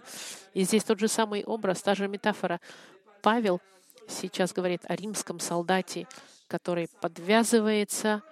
И 0.55 0.63
здесь 0.63 0.83
тот 0.83 0.99
же 0.99 1.09
самый 1.09 1.45
образ, 1.45 1.83
та 1.83 1.95
же 1.95 2.09
метафора. 2.09 2.59
Павел 3.21 3.61
сейчас 4.09 4.55
говорит 4.55 4.81
о 4.87 4.97
римском 4.97 5.41
солдате, 5.41 6.09
который 6.47 6.89
подвязывается 7.03 8.23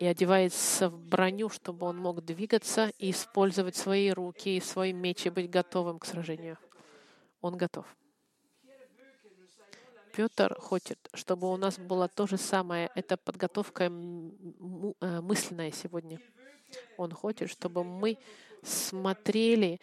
и 0.00 0.06
одевается 0.06 0.88
в 0.88 0.98
броню, 0.98 1.48
чтобы 1.48 1.86
он 1.86 1.96
мог 1.96 2.24
двигаться 2.24 2.90
и 2.98 3.12
использовать 3.12 3.76
свои 3.76 4.10
руки 4.10 4.56
и 4.56 4.60
свой 4.60 4.92
меч 4.92 5.26
и 5.26 5.30
быть 5.30 5.48
готовым 5.48 6.00
к 6.00 6.04
сражению. 6.04 6.58
Он 7.40 7.56
готов. 7.56 7.86
Петр 10.16 10.58
хочет, 10.58 10.98
чтобы 11.12 11.52
у 11.52 11.58
нас 11.58 11.78
было 11.78 12.08
то 12.08 12.26
же 12.26 12.38
самое. 12.38 12.90
Это 12.94 13.18
подготовка 13.18 13.84
э, 13.84 13.90
мысленная 13.90 15.70
сегодня. 15.72 16.18
Он 16.96 17.12
хочет, 17.12 17.50
чтобы 17.50 17.84
мы 17.84 18.16
смотрели 18.62 19.78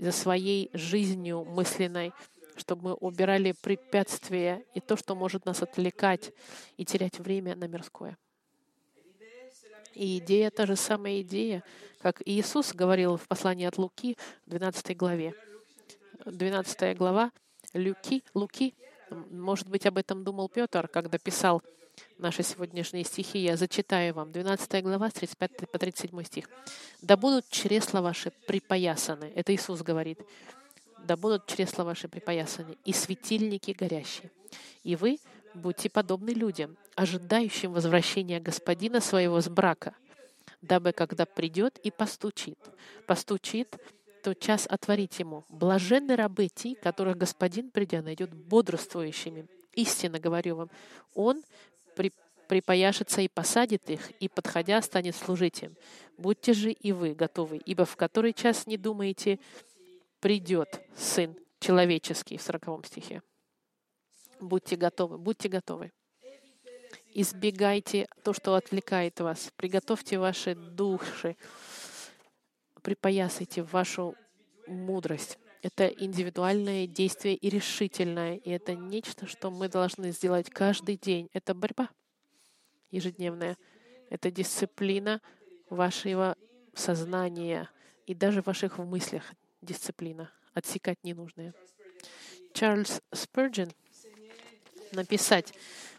за 0.00 0.10
своей 0.10 0.70
жизнью 0.72 1.44
мысленной, 1.44 2.12
чтобы 2.56 2.82
мы 2.82 2.94
убирали 2.94 3.52
препятствия 3.52 4.64
и 4.74 4.80
то, 4.80 4.96
что 4.96 5.14
может 5.14 5.46
нас 5.46 5.62
отвлекать 5.62 6.32
и 6.76 6.84
терять 6.84 7.20
время 7.20 7.54
на 7.54 7.68
мирское. 7.68 8.18
И 9.94 10.18
идея 10.18 10.50
та 10.50 10.66
же 10.66 10.74
самая 10.74 11.20
идея, 11.20 11.62
как 12.00 12.22
Иисус 12.24 12.74
говорил 12.74 13.18
в 13.18 13.28
послании 13.28 13.66
от 13.66 13.78
Луки, 13.78 14.16
12 14.46 14.96
главе. 14.96 15.32
12 16.24 16.98
глава 16.98 17.30
Люки, 17.72 18.24
Луки 18.34 18.74
может 19.10 19.68
быть, 19.68 19.86
об 19.86 19.98
этом 19.98 20.24
думал 20.24 20.48
Петр, 20.48 20.88
когда 20.88 21.18
писал 21.18 21.62
наши 22.18 22.42
сегодняшние 22.42 23.04
стихи. 23.04 23.38
Я 23.38 23.56
зачитаю 23.56 24.14
вам. 24.14 24.32
12 24.32 24.82
глава, 24.82 25.10
с 25.10 25.14
35 25.14 25.70
по 25.70 25.78
37 25.78 26.22
стих. 26.24 26.48
«Да 27.02 27.16
будут 27.16 27.48
чресла 27.48 28.00
ваши 28.00 28.32
припоясаны». 28.46 29.32
Это 29.34 29.54
Иисус 29.54 29.82
говорит. 29.82 30.20
«Да 31.04 31.16
будут 31.16 31.46
чресла 31.46 31.84
ваши 31.84 32.08
припоясаны, 32.08 32.76
и 32.84 32.92
светильники 32.92 33.70
горящие. 33.70 34.30
И 34.82 34.96
вы 34.96 35.18
будьте 35.54 35.88
подобны 35.88 36.30
людям, 36.30 36.76
ожидающим 36.94 37.72
возвращения 37.72 38.40
Господина 38.40 39.00
своего 39.00 39.40
с 39.40 39.48
брака, 39.48 39.94
дабы, 40.62 40.92
когда 40.92 41.26
придет 41.26 41.78
и 41.78 41.90
постучит, 41.90 42.58
постучит 43.06 43.76
тот 44.26 44.40
час 44.40 44.66
отворить 44.68 45.20
ему. 45.20 45.44
Блаженны 45.48 46.16
рабы 46.16 46.48
те, 46.48 46.74
которых 46.74 47.16
Господин, 47.16 47.70
придя, 47.70 48.02
найдет 48.02 48.34
бодрствующими. 48.34 49.46
Истинно 49.74 50.18
говорю 50.18 50.56
вам, 50.56 50.70
Он 51.14 51.44
при, 51.94 52.10
припояшется 52.48 53.20
и 53.20 53.28
посадит 53.28 53.88
их, 53.88 54.10
и, 54.18 54.28
подходя, 54.28 54.82
станет 54.82 55.14
служить 55.14 55.62
им. 55.62 55.76
Будьте 56.18 56.54
же 56.54 56.72
и 56.72 56.90
вы 56.90 57.14
готовы, 57.14 57.58
ибо 57.58 57.84
в 57.84 57.94
который 57.94 58.32
час 58.32 58.66
не 58.66 58.76
думаете, 58.76 59.38
придет 60.18 60.80
Сын 60.96 61.36
человеческий 61.60 62.36
в 62.36 62.42
40 62.42 62.84
стихе. 62.84 63.22
Будьте 64.40 64.74
готовы, 64.74 65.18
будьте 65.18 65.48
готовы. 65.48 65.92
Избегайте 67.14 68.08
то, 68.24 68.32
что 68.32 68.56
отвлекает 68.56 69.20
вас. 69.20 69.52
Приготовьте 69.56 70.18
ваши 70.18 70.56
души 70.56 71.36
припоясайте 72.86 73.64
вашу 73.64 74.14
мудрость. 74.68 75.40
Это 75.60 75.88
индивидуальное 75.88 76.86
действие 76.86 77.34
и 77.34 77.50
решительное. 77.50 78.36
И 78.36 78.50
это 78.50 78.76
нечто, 78.76 79.26
что 79.26 79.50
мы 79.50 79.68
должны 79.68 80.12
сделать 80.12 80.50
каждый 80.50 80.96
день. 80.96 81.28
Это 81.32 81.52
борьба 81.52 81.90
ежедневная. 82.92 83.58
Это 84.08 84.30
дисциплина 84.30 85.20
вашего 85.68 86.36
сознания 86.74 87.68
и 88.06 88.14
даже 88.14 88.40
ваших 88.40 88.78
мыслях 88.78 89.24
дисциплина. 89.62 90.30
Отсекать 90.54 91.02
ненужное. 91.02 91.54
Чарльз 92.54 93.02
Спurgeon 93.10 93.74
написать 94.92 95.52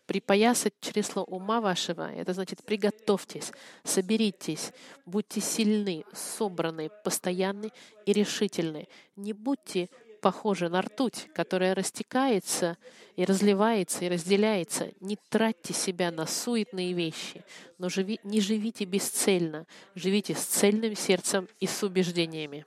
Припоясать 0.08 0.74
чресло 0.80 1.22
ума 1.24 1.60
вашего, 1.60 2.10
это 2.10 2.32
значит 2.32 2.64
приготовьтесь, 2.64 3.52
соберитесь, 3.84 4.72
будьте 5.06 5.42
сильны, 5.42 6.06
собраны, 6.14 6.90
постоянны 7.04 7.72
и 8.06 8.14
решительны. 8.14 8.88
Не 9.18 9.34
будьте 9.34 9.90
похожи 10.22 10.70
на 10.70 10.82
ртуть, 10.82 11.28
которая 11.34 11.76
растекается 11.76 12.78
и 13.18 13.26
разливается 13.26 14.06
и 14.06 14.08
разделяется. 14.08 14.94
Не 15.02 15.18
тратьте 15.30 15.74
себя 15.74 16.10
на 16.10 16.26
суетные 16.26 16.94
вещи, 16.94 17.44
но 17.78 17.90
живи, 17.90 18.22
не 18.24 18.40
живите 18.40 18.86
бесцельно, 18.86 19.68
живите 19.94 20.36
с 20.36 20.44
цельным 20.46 20.96
сердцем 20.96 21.50
и 21.60 21.68
с 21.68 21.84
убеждениями. 21.84 22.66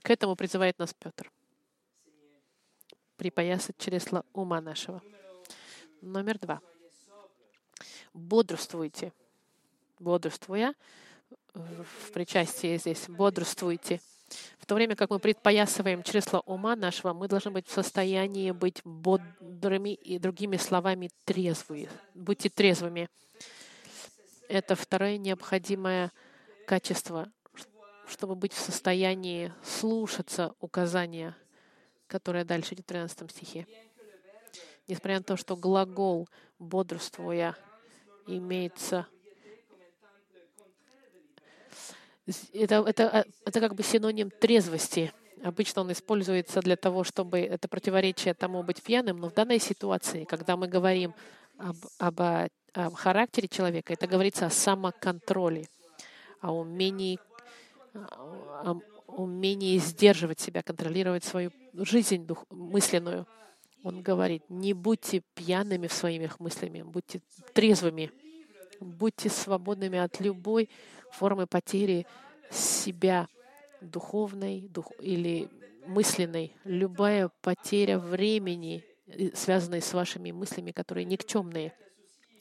К 0.00 0.08
этому 0.08 0.34
призывает 0.34 0.78
нас 0.78 0.94
Петр 0.94 1.30
припоясать 3.20 3.76
чресла 3.76 4.24
ума 4.32 4.62
нашего. 4.62 5.02
Номер 6.00 6.38
два. 6.38 6.62
Бодрствуйте. 8.14 9.12
Бодрствуя, 9.98 10.74
в 11.52 12.12
причастии 12.14 12.78
здесь, 12.78 13.04
бодрствуйте. 13.08 14.00
В 14.58 14.64
то 14.64 14.74
время 14.74 14.96
как 14.96 15.10
мы 15.10 15.18
предпоясываем 15.18 16.02
чресла 16.02 16.40
ума 16.46 16.74
нашего, 16.76 17.12
мы 17.12 17.28
должны 17.28 17.50
быть 17.50 17.66
в 17.66 17.72
состоянии 17.72 18.52
быть 18.52 18.80
бодрыми 18.84 19.92
и, 19.92 20.18
другими 20.18 20.56
словами, 20.56 21.10
трезвые. 21.26 21.90
Будьте 22.14 22.48
трезвыми. 22.48 23.10
Это 24.48 24.76
второе 24.76 25.18
необходимое 25.18 26.10
качество, 26.66 27.30
чтобы 28.08 28.34
быть 28.34 28.54
в 28.54 28.58
состоянии 28.58 29.52
слушаться 29.62 30.54
указания 30.58 31.36
которая 32.10 32.44
дальше 32.44 32.74
идет 32.74 32.84
в 32.84 32.88
13 32.88 33.30
стихе. 33.30 33.66
Несмотря 34.88 35.18
на 35.18 35.22
то, 35.22 35.36
что 35.36 35.56
глагол 35.56 36.28
«бодрствуя» 36.58 37.56
имеется 38.26 39.06
это, 42.52 42.84
это, 42.86 43.24
это 43.44 43.60
как 43.60 43.74
бы 43.74 43.82
синоним 43.82 44.30
трезвости. 44.30 45.12
Обычно 45.42 45.82
он 45.82 45.92
используется 45.92 46.60
для 46.60 46.76
того, 46.76 47.02
чтобы 47.02 47.40
это 47.40 47.66
противоречие 47.66 48.34
тому 48.34 48.62
быть 48.62 48.82
пьяным, 48.82 49.18
но 49.18 49.30
в 49.30 49.34
данной 49.34 49.58
ситуации, 49.58 50.24
когда 50.24 50.56
мы 50.56 50.68
говорим 50.68 51.14
об, 51.58 51.76
об, 51.98 52.20
о 52.20 52.90
характере 52.94 53.48
человека, 53.48 53.92
это 53.92 54.06
говорится 54.06 54.46
о 54.46 54.50
самоконтроле, 54.50 55.66
о 56.40 56.52
умении, 56.52 57.18
о 57.94 58.76
умении 59.06 59.78
сдерживать 59.78 60.40
себя, 60.40 60.62
контролировать 60.62 61.24
свою 61.24 61.50
жизнь 61.74 62.26
дух, 62.26 62.44
мысленную. 62.50 63.26
Он 63.82 64.02
говорит, 64.02 64.42
не 64.48 64.74
будьте 64.74 65.22
пьяными 65.34 65.86
в 65.86 65.92
своими 65.92 66.30
мыслями, 66.38 66.82
будьте 66.82 67.22
трезвыми, 67.54 68.10
будьте 68.78 69.30
свободными 69.30 69.98
от 69.98 70.20
любой 70.20 70.68
формы 71.12 71.46
потери 71.46 72.06
себя 72.50 73.28
духовной 73.80 74.68
дух, 74.68 74.92
или 75.00 75.48
мысленной. 75.86 76.54
Любая 76.64 77.30
потеря 77.40 77.98
времени, 77.98 78.84
связанная 79.34 79.80
с 79.80 79.92
вашими 79.92 80.30
мыслями, 80.30 80.72
которые 80.72 81.04
никчемные. 81.04 81.72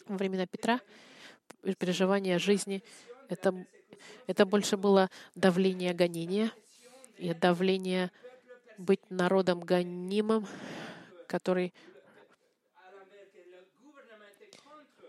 Во 0.08 0.18
времена 0.18 0.46
Петра 0.46 0.82
переживание 1.78 2.40
жизни 2.40 2.84
это, 3.28 3.66
это 4.28 4.46
больше 4.46 4.78
было 4.78 5.10
давление 5.36 5.94
гонения 5.94 6.52
и 7.18 7.34
давление 7.34 8.12
быть 8.80 9.02
народом 9.12 9.60
гонимым, 9.60 10.48
который, 11.28 11.74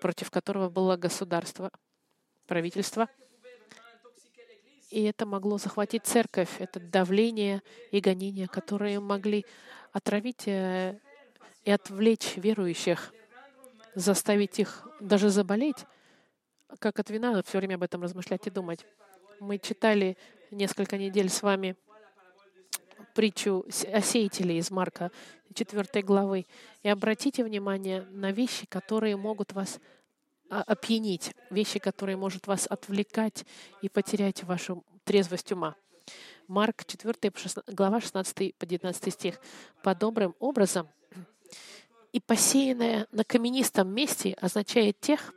против 0.01 0.31
которого 0.31 0.69
было 0.69 0.97
государство, 0.97 1.71
правительство. 2.47 3.09
И 4.91 5.05
это 5.05 5.25
могло 5.25 5.57
захватить 5.57 6.05
церковь, 6.05 6.51
это 6.59 6.81
давление 6.81 7.63
и 7.93 8.01
гонение, 8.01 8.49
которые 8.49 8.99
могли 8.99 9.47
отравить 9.93 10.49
э, 10.49 10.99
и 11.65 11.71
отвлечь 11.71 12.37
верующих, 12.37 13.15
заставить 13.95 14.59
их 14.59 14.89
даже 14.99 15.29
заболеть, 15.29 15.87
как 16.81 16.99
от 16.99 17.09
вина, 17.11 17.41
все 17.45 17.59
время 17.59 17.77
об 17.77 17.85
этом 17.85 18.03
размышлять 18.03 18.49
и 18.49 18.51
думать. 18.51 18.85
Мы 19.39 19.59
читали 19.59 20.19
несколько 20.51 20.99
недель 20.99 21.29
с 21.29 21.41
вами 21.43 21.77
притчу 23.15 23.65
о 23.93 24.01
сеятеле 24.01 24.59
из 24.59 24.71
Марка 24.71 25.11
4 25.55 26.03
главы. 26.03 26.47
И 26.83 26.89
обратите 26.89 27.45
внимание 27.45 28.03
на 28.11 28.33
вещи, 28.33 28.67
которые 28.67 29.17
могут 29.17 29.53
вас 29.53 29.81
опьянить, 30.49 31.35
вещи, 31.51 31.79
которые 31.79 32.17
могут 32.17 32.47
вас 32.47 32.67
отвлекать 32.69 33.45
и 33.83 33.89
потерять 33.89 34.43
вашу 34.43 34.85
трезвость 35.05 35.53
ума. 35.53 35.77
Марк 36.49 36.85
4 36.85 37.33
глава 37.69 38.01
16 38.01 38.57
по 38.57 38.67
19 38.67 39.13
стих. 39.13 39.41
«По 39.83 39.95
добрым 39.95 40.35
образом 40.41 40.89
и 42.13 42.19
посеянное 42.21 43.07
на 43.13 43.23
каменистом 43.25 43.89
месте 43.95 44.37
означает 44.41 44.99
тех, 45.01 45.33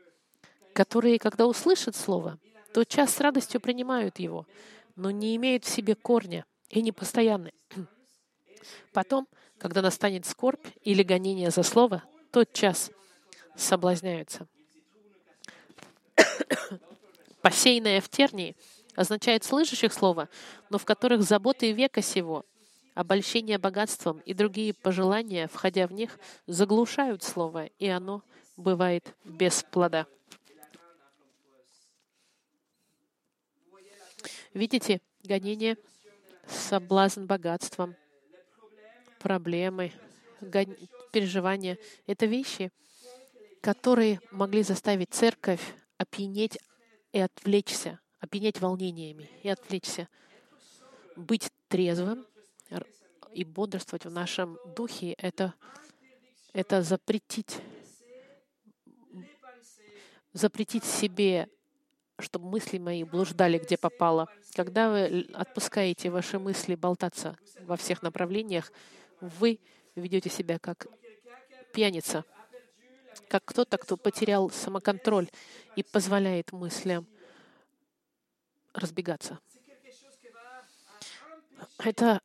которые, 0.73 1.19
когда 1.19 1.45
услышат 1.45 1.95
Слово, 1.95 2.39
то 2.73 2.83
час 2.83 3.13
с 3.13 3.19
радостью 3.19 3.61
принимают 3.61 4.17
его, 4.17 4.47
но 4.95 5.11
не 5.11 5.35
имеют 5.35 5.65
в 5.65 5.69
себе 5.69 5.93
корня 5.93 6.45
и 6.73 6.81
не 6.81 6.91
постоянны. 6.91 7.53
Потом, 8.93 9.27
когда 9.59 9.81
настанет 9.81 10.25
скорбь 10.25 10.65
или 10.81 11.03
гонение 11.03 11.51
за 11.51 11.61
слово, 11.61 12.03
тот 12.31 12.51
час 12.51 12.91
соблазняются. 13.55 14.47
Посеянное 17.41 18.01
в 18.01 18.09
тернии 18.09 18.55
означает 18.95 19.43
слышащих 19.43 19.93
слова, 19.93 20.29
но 20.71 20.79
в 20.79 20.85
которых 20.85 21.21
заботы 21.21 21.71
века 21.71 22.01
сего, 22.01 22.43
обольщение 22.95 23.59
богатством 23.59 24.19
и 24.19 24.33
другие 24.33 24.73
пожелания, 24.73 25.47
входя 25.47 25.85
в 25.85 25.93
них, 25.93 26.17
заглушают 26.47 27.21
слово, 27.21 27.67
и 27.77 27.87
оно 27.87 28.23
бывает 28.57 29.15
без 29.23 29.63
плода. 29.63 30.07
Видите, 34.53 35.01
гонение, 35.23 35.77
соблазн 36.47 37.25
богатством, 37.25 37.95
проблемы, 39.19 39.91
переживания— 41.11 41.77
это 42.07 42.25
вещи, 42.25 42.71
которые 43.61 44.19
могли 44.31 44.63
заставить 44.63 45.13
церковь 45.13 45.61
опьянеть 45.97 46.57
и 47.13 47.19
отвлечься, 47.19 47.99
опьянеть 48.19 48.59
волнениями 48.59 49.29
и 49.41 49.49
отвлечься. 49.49 50.09
Быть 51.15 51.49
трезвым 51.67 52.25
и 53.31 53.43
бодрствовать 53.43 54.05
в 54.05 54.11
нашем 54.11 54.57
духе— 54.75 55.13
это, 55.17 55.53
это 56.51 56.81
запретить, 56.81 57.57
запретить 60.33 60.83
себе 60.83 61.47
чтобы 62.19 62.49
мысли 62.49 62.77
мои 62.77 63.03
блуждали, 63.03 63.57
где 63.57 63.77
попало. 63.77 64.27
Когда 64.55 64.89
вы 64.89 65.27
отпускаете 65.33 66.09
ваши 66.09 66.39
мысли 66.39 66.75
болтаться 66.75 67.37
во 67.61 67.75
всех 67.75 68.01
направлениях, 68.01 68.71
вы 69.19 69.59
ведете 69.95 70.29
себя 70.29 70.59
как 70.59 70.87
пьяница, 71.73 72.23
как 73.27 73.45
кто-то, 73.45 73.77
кто 73.77 73.97
потерял 73.97 74.49
самоконтроль 74.49 75.29
и 75.75 75.83
позволяет 75.83 76.51
мыслям 76.51 77.07
разбегаться. 78.73 79.39
Это, 81.79 82.21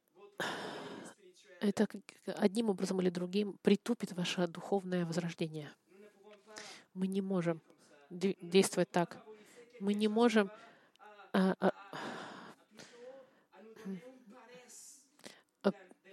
это 1.61 1.89
одним 2.37 2.71
образом 2.71 3.01
или 3.01 3.11
другим 3.11 3.55
притупит 3.63 4.13
ваше 4.13 4.47
духовное 4.47 5.07
возрождение. 5.07 5.73
Мы 6.95 7.07
не 7.07 7.23
можем 7.23 7.61
действовать 8.11 8.91
так. 8.91 9.28
Мы 9.81 9.95
не 9.95 10.09
можем 10.09 10.51
а, 11.33 11.55
а, 11.61 11.73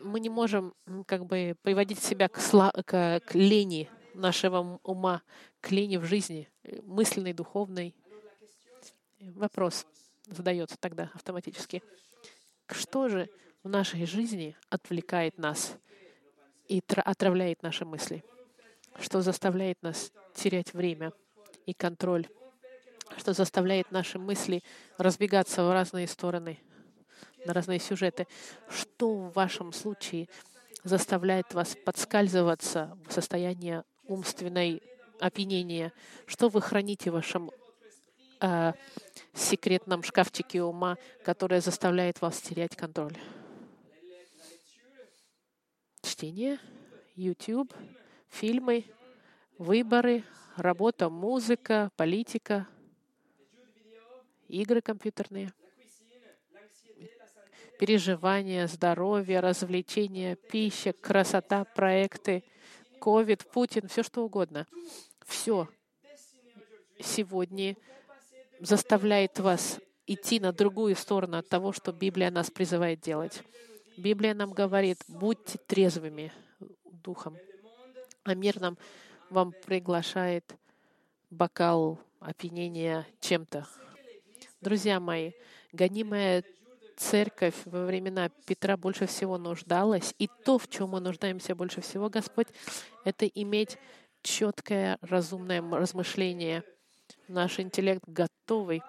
мы 0.06 0.20
не 0.20 0.30
можем 0.30 0.76
как 1.08 1.26
бы 1.26 1.56
приводить 1.64 2.00
себя 2.00 2.30
к, 2.30 2.40
сла, 2.40 2.72
к, 2.72 3.20
к 3.26 3.34
лени 3.34 3.90
нашего 4.14 4.80
ума, 4.84 5.24
к 5.62 5.72
лени 5.72 5.98
в 5.98 6.06
жизни, 6.06 6.48
мысленной, 6.84 7.34
духовной. 7.34 7.96
Вопрос 9.20 9.88
задается 10.28 10.78
тогда 10.80 11.12
автоматически. 11.16 11.82
Что 12.68 13.10
же 13.10 13.30
в 13.64 13.70
нашей 13.70 14.06
жизни 14.06 14.56
отвлекает 14.70 15.38
нас 15.38 15.76
и 16.68 16.82
отравляет 17.04 17.64
наши 17.64 17.84
мысли? 17.84 18.24
Что 19.00 19.22
заставляет 19.22 19.82
нас 19.82 20.12
терять 20.36 20.74
время 20.74 21.14
и 21.66 21.74
контроль? 21.74 22.28
Что 23.18 23.34
заставляет 23.34 23.92
наши 23.92 24.20
мысли 24.20 24.64
разбегаться 24.98 25.64
в 25.64 25.72
разные 25.72 26.08
стороны? 26.08 26.60
на 27.46 27.54
разные 27.54 27.80
сюжеты. 27.80 28.28
Что 28.70 29.14
в 29.14 29.34
вашем 29.34 29.72
случае 29.72 30.28
заставляет 30.84 31.54
вас 31.54 31.76
подскальзываться 31.86 32.98
в 33.08 33.14
состояние 33.14 33.84
умственной 34.08 34.82
опьянения? 35.20 35.94
Что 36.26 36.50
вы 36.50 36.62
храните 36.62 37.12
в 37.12 37.14
вашем 37.14 37.52
э, 38.42 38.74
секретном 39.34 40.04
шкафчике 40.04 40.64
ума, 40.64 40.98
которое 41.24 41.62
заставляет 41.62 42.22
вас 42.22 42.42
терять 42.42 42.76
контроль? 42.76 43.18
Чтение, 46.02 46.60
YouTube, 47.16 47.74
фильмы, 48.30 48.86
выборы, 49.58 50.24
работа, 50.56 51.10
музыка, 51.10 51.90
политика, 51.96 52.68
игры 54.62 54.82
компьютерные— 54.82 55.54
переживания, 57.78 58.68
здоровье, 58.68 59.40
развлечения, 59.40 60.36
пища, 60.36 60.94
красота, 60.94 61.66
проекты, 61.66 62.44
ковид, 63.00 63.46
Путин, 63.52 63.88
все 63.88 64.04
что 64.04 64.24
угодно. 64.24 64.66
Все 65.26 65.68
сегодня 67.00 67.76
заставляет 68.60 69.40
вас 69.40 69.80
идти 70.08 70.40
на 70.40 70.54
другую 70.54 70.96
сторону 70.96 71.38
от 71.38 71.50
того, 71.50 71.72
что 71.72 71.92
Библия 71.92 72.32
нас 72.32 72.50
призывает 72.50 73.02
делать. 73.02 73.44
Библия 73.98 74.34
нам 74.34 74.52
говорит, 74.52 75.00
будьте 75.08 75.58
трезвыми 75.58 76.32
духом. 76.84 77.38
А 78.24 78.34
мир 78.34 78.60
нам 78.60 78.78
вам 79.30 79.54
приглашает 79.66 80.56
бокал 81.30 82.00
опьянения 82.20 83.06
чем-то. 83.20 83.68
Друзья 84.66 85.00
мои, 85.00 85.34
гонимая 85.74 86.44
церковь 86.98 87.54
во 87.66 87.86
времена 87.86 88.32
Петра 88.48 88.76
больше 88.78 89.06
всего 89.06 89.38
нуждалась, 89.38 90.16
и 90.18 90.28
то, 90.44 90.58
в 90.58 90.68
чем 90.68 90.90
мы 90.90 91.00
нуждаемся 91.00 91.54
больше 91.54 91.82
всего, 91.82 92.10
Господь, 92.10 92.48
это 93.04 93.28
иметь 93.28 93.78
четкое, 94.24 94.98
разумное 95.02 95.62
размышление, 95.62 96.64
наш 97.28 97.60
интеллект 97.60 98.02
готовый 98.08 98.82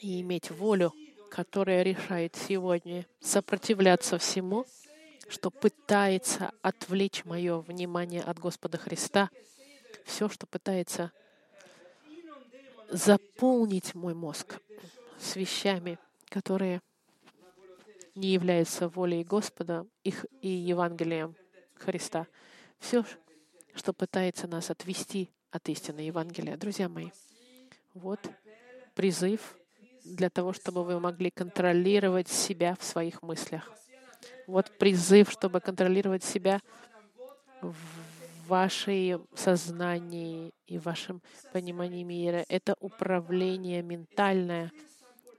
и 0.00 0.20
иметь 0.22 0.50
волю, 0.50 0.92
которая 1.30 1.84
решает 1.84 2.34
сегодня 2.34 3.06
сопротивляться 3.20 4.18
всему, 4.18 4.66
что 5.28 5.52
пытается 5.52 6.50
отвлечь 6.62 7.24
мое 7.24 7.60
внимание 7.60 8.22
от 8.22 8.40
Господа 8.40 8.76
Христа. 8.76 9.30
Все, 10.04 10.28
что 10.28 10.48
пытается 10.48 11.12
заполнить 12.92 13.94
мой 13.94 14.14
мозг 14.14 14.60
с 15.18 15.36
вещами, 15.36 15.98
которые 16.28 16.82
не 18.14 18.28
являются 18.28 18.88
волей 18.88 19.24
Господа 19.24 19.86
их 20.04 20.26
и 20.42 20.48
Евангелием 20.48 21.34
Христа. 21.74 22.26
Все, 22.78 23.04
что 23.74 23.94
пытается 23.94 24.46
нас 24.46 24.70
отвести 24.70 25.30
от 25.50 25.68
истины 25.68 26.00
Евангелия. 26.00 26.56
Друзья 26.56 26.88
мои, 26.88 27.10
вот 27.94 28.20
призыв 28.94 29.56
для 30.04 30.28
того, 30.28 30.52
чтобы 30.52 30.84
вы 30.84 31.00
могли 31.00 31.30
контролировать 31.30 32.28
себя 32.28 32.76
в 32.78 32.84
своих 32.84 33.22
мыслях. 33.22 33.70
Вот 34.46 34.76
призыв, 34.78 35.30
чтобы 35.30 35.60
контролировать 35.60 36.24
себя 36.24 36.60
в 37.62 37.76
вашем 38.46 39.26
сознании 39.34 40.52
и 40.66 40.78
вашем 40.78 41.22
понимании 41.52 42.02
мира. 42.02 42.44
Это 42.48 42.76
управление 42.80 43.82
ментальное. 43.82 44.72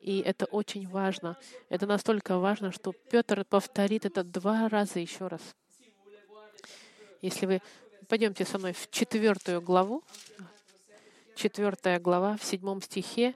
И 0.01 0.19
это 0.19 0.45
очень 0.45 0.87
важно. 0.87 1.37
Это 1.69 1.87
настолько 1.87 2.37
важно, 2.37 2.71
что 2.71 2.93
Петр 3.09 3.45
повторит 3.45 4.05
это 4.05 4.23
два 4.23 4.67
раза 4.67 4.99
еще 4.99 5.27
раз. 5.27 5.41
Если 7.21 7.45
вы 7.45 7.61
пойдемте 8.09 8.43
со 8.43 8.59
мной 8.59 8.73
в 8.73 8.91
четвертую 8.91 9.61
главу, 9.61 10.03
четвертая 11.35 11.99
глава, 11.99 12.35
в 12.37 12.43
седьмом 12.43 12.81
стихе, 12.81 13.33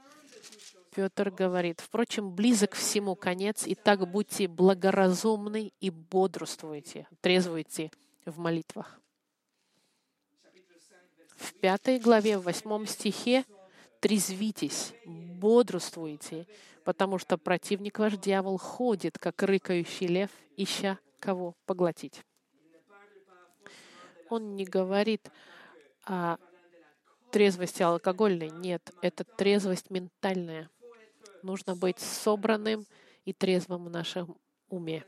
Петр 0.93 1.29
говорит, 1.29 1.79
«Впрочем, 1.79 2.31
близок 2.31 2.73
всему 2.73 3.15
конец, 3.15 3.65
и 3.65 3.75
так 3.75 4.09
будьте 4.09 4.47
благоразумны 4.47 5.71
и 5.79 5.89
бодрствуйте, 5.89 7.07
трезвуйте 7.21 7.91
в 8.25 8.39
молитвах». 8.39 8.99
В 11.37 11.53
пятой 11.53 11.99
главе, 11.99 12.37
в 12.37 12.43
восьмом 12.43 12.85
стихе, 12.85 13.45
«Трезвитесь, 13.99 14.93
бодрствуйте, 15.05 16.45
потому 16.83 17.17
что 17.17 17.37
противник 17.37 17.97
ваш 17.97 18.17
дьявол 18.17 18.57
ходит, 18.57 19.17
как 19.17 19.41
рыкающий 19.41 20.07
лев, 20.07 20.29
ища 20.55 20.99
кого 21.19 21.55
поглотить». 21.65 22.21
Он 24.29 24.55
не 24.55 24.65
говорит 24.65 25.31
о 26.05 26.37
трезвости 27.31 27.81
алкогольной. 27.81 28.49
Нет, 28.49 28.91
это 29.01 29.23
трезвость 29.23 29.89
ментальная. 29.89 30.69
Нужно 31.43 31.75
быть 31.75 31.99
собранным 31.99 32.85
и 33.25 33.33
трезвым 33.33 33.85
в 33.85 33.89
нашем 33.89 34.35
уме. 34.69 35.05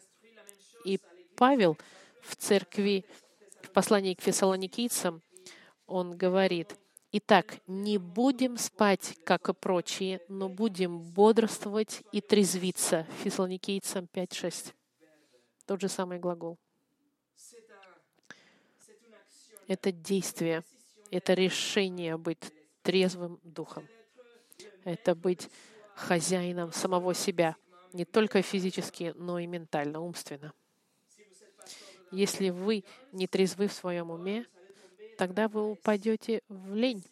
И 0.86 1.00
Павел 1.36 1.78
в 2.22 2.36
церкви, 2.36 3.06
в 3.62 3.72
послании 3.72 4.14
к 4.14 4.22
фессалоникийцам, 4.22 5.22
он 5.90 6.16
говорит, 6.16 6.76
«Итак, 7.12 7.58
не 7.68 7.98
будем 7.98 8.58
спать, 8.58 9.18
как 9.26 9.50
и 9.50 9.54
прочие, 9.54 10.22
но 10.28 10.48
будем 10.48 11.00
бодрствовать 11.00 12.04
и 12.12 12.22
трезвиться». 12.22 13.08
Фессалоникийцам 13.24 14.08
5.6. 14.14 14.74
Тот 15.66 15.82
же 15.82 15.90
самый 15.90 16.20
глагол. 16.20 16.58
Это 19.68 19.92
действие, 19.92 20.64
это 21.12 21.34
решение 21.34 22.18
быть 22.18 22.52
трезвым 22.82 23.40
духом. 23.44 23.88
Это 24.84 25.14
быть 25.14 25.50
хозяином 25.96 26.72
самого 26.72 27.14
себя, 27.14 27.56
не 27.94 28.06
только 28.06 28.42
физически, 28.42 29.14
но 29.16 29.38
и 29.38 29.46
ментально, 29.46 30.00
умственно. 30.00 30.54
Если 32.12 32.50
вы 32.50 32.84
не 33.12 33.28
трезвы 33.28 33.68
в 33.68 33.74
своем 33.74 34.10
уме, 34.10 34.46
тогда 35.20 35.50
вы 35.50 35.72
упадете 35.72 36.42
в 36.48 36.74
лень. 36.74 37.04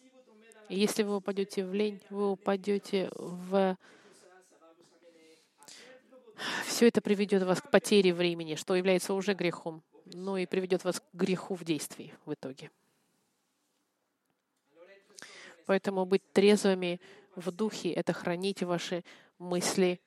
И 0.70 0.80
если 0.80 1.02
вы 1.02 1.16
упадете 1.16 1.62
в 1.62 1.74
лень, 1.74 2.00
вы 2.08 2.30
упадете 2.30 3.10
в... 3.12 3.76
Все 6.64 6.88
это 6.88 7.02
приведет 7.02 7.42
вас 7.42 7.60
к 7.60 7.70
потере 7.70 8.14
времени, 8.14 8.54
что 8.54 8.74
является 8.74 9.12
уже 9.12 9.34
грехом, 9.34 9.82
но 10.06 10.38
и 10.38 10.46
приведет 10.46 10.84
вас 10.84 11.00
к 11.00 11.04
греху 11.12 11.54
в 11.54 11.64
действии 11.64 12.14
в 12.24 12.32
итоге. 12.32 12.70
Поэтому 15.66 16.06
быть 16.06 16.22
трезвыми 16.32 17.02
в 17.36 17.50
духе— 17.50 17.92
это 17.92 18.14
хранить 18.14 18.62
ваши 18.62 19.04
мысли 19.38 20.00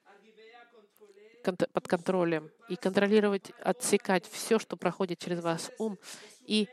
под 1.43 1.87
контролем 1.87 2.49
и 2.67 2.75
контролировать, 2.77 3.51
отсекать 3.59 4.25
все, 4.25 4.57
что 4.57 4.75
проходит 4.75 5.19
через 5.19 5.39
вас 5.43 5.71
ум, 5.77 5.99
и 6.47 6.67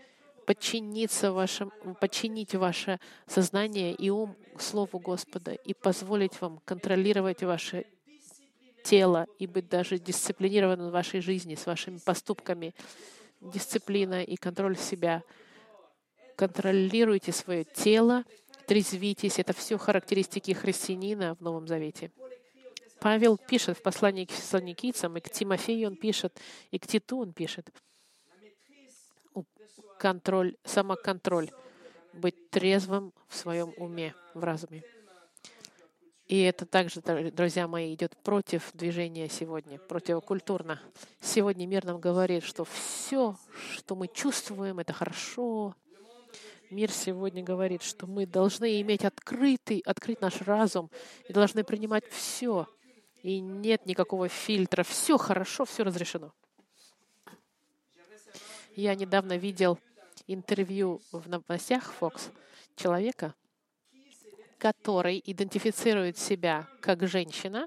подчиниться 0.48 1.30
вашим, 1.30 1.70
подчинить 2.00 2.54
ваше 2.54 2.98
сознание 3.26 3.92
и 3.92 4.08
ум 4.08 4.34
Слову 4.58 4.98
Господа 4.98 5.52
и 5.52 5.74
позволить 5.74 6.40
вам 6.40 6.60
контролировать 6.64 7.42
ваше 7.42 7.84
тело 8.82 9.26
и 9.38 9.46
быть 9.46 9.68
даже 9.68 9.98
дисциплинированным 9.98 10.88
в 10.88 10.92
вашей 10.92 11.20
жизни, 11.20 11.54
с 11.54 11.66
вашими 11.66 11.98
поступками. 11.98 12.74
Дисциплина 13.42 14.22
и 14.22 14.36
контроль 14.36 14.78
себя. 14.78 15.22
Контролируйте 16.34 17.30
свое 17.32 17.64
тело 17.64 18.24
трезвитесь. 18.66 19.38
Это 19.38 19.52
все 19.52 19.76
характеристики 19.76 20.52
христианина 20.52 21.34
в 21.34 21.42
Новом 21.42 21.68
Завете. 21.68 22.10
Павел 23.00 23.36
пишет 23.36 23.76
в 23.76 23.82
послании 23.82 24.24
к 24.24 24.30
фессалоникийцам, 24.30 25.14
и 25.18 25.20
к 25.20 25.28
Тимофею 25.28 25.88
он 25.88 25.96
пишет, 25.96 26.40
и 26.70 26.78
к 26.78 26.86
Титу 26.86 27.18
он 27.18 27.34
пишет. 27.34 27.68
Контроль, 29.98 30.56
самоконтроль, 30.64 31.50
быть 32.12 32.50
трезвым 32.50 33.12
в 33.28 33.36
своем 33.36 33.72
уме, 33.76 34.14
в 34.34 34.44
разуме. 34.44 34.82
И 36.26 36.40
это 36.42 36.66
также, 36.66 37.00
друзья 37.00 37.66
мои, 37.66 37.94
идет 37.94 38.16
против 38.18 38.70
движения 38.74 39.28
сегодня, 39.28 39.78
противокультурно. 39.78 40.80
Сегодня 41.20 41.66
мир 41.66 41.84
нам 41.84 41.98
говорит, 42.00 42.44
что 42.44 42.64
все, 42.64 43.36
что 43.72 43.96
мы 43.96 44.08
чувствуем, 44.08 44.78
это 44.78 44.92
хорошо, 44.92 45.74
Мир 46.70 46.90
сегодня 46.90 47.42
говорит, 47.42 47.82
что 47.82 48.06
мы 48.06 48.26
должны 48.26 48.82
иметь 48.82 49.02
открытый, 49.02 49.82
открыть 49.86 50.20
наш 50.20 50.42
разум 50.42 50.90
и 51.26 51.32
должны 51.32 51.64
принимать 51.64 52.04
все. 52.10 52.68
И 53.22 53.40
нет 53.40 53.86
никакого 53.86 54.28
фильтра. 54.28 54.82
Все 54.82 55.16
хорошо, 55.16 55.64
все 55.64 55.82
разрешено. 55.82 56.30
Я 58.76 58.94
недавно 58.94 59.38
видел 59.38 59.78
интервью 60.28 61.00
в 61.10 61.28
новостях 61.28 61.92
Fox 62.00 62.30
человека, 62.76 63.34
который 64.58 65.20
идентифицирует 65.24 66.18
себя 66.18 66.68
как 66.80 67.06
женщина, 67.08 67.66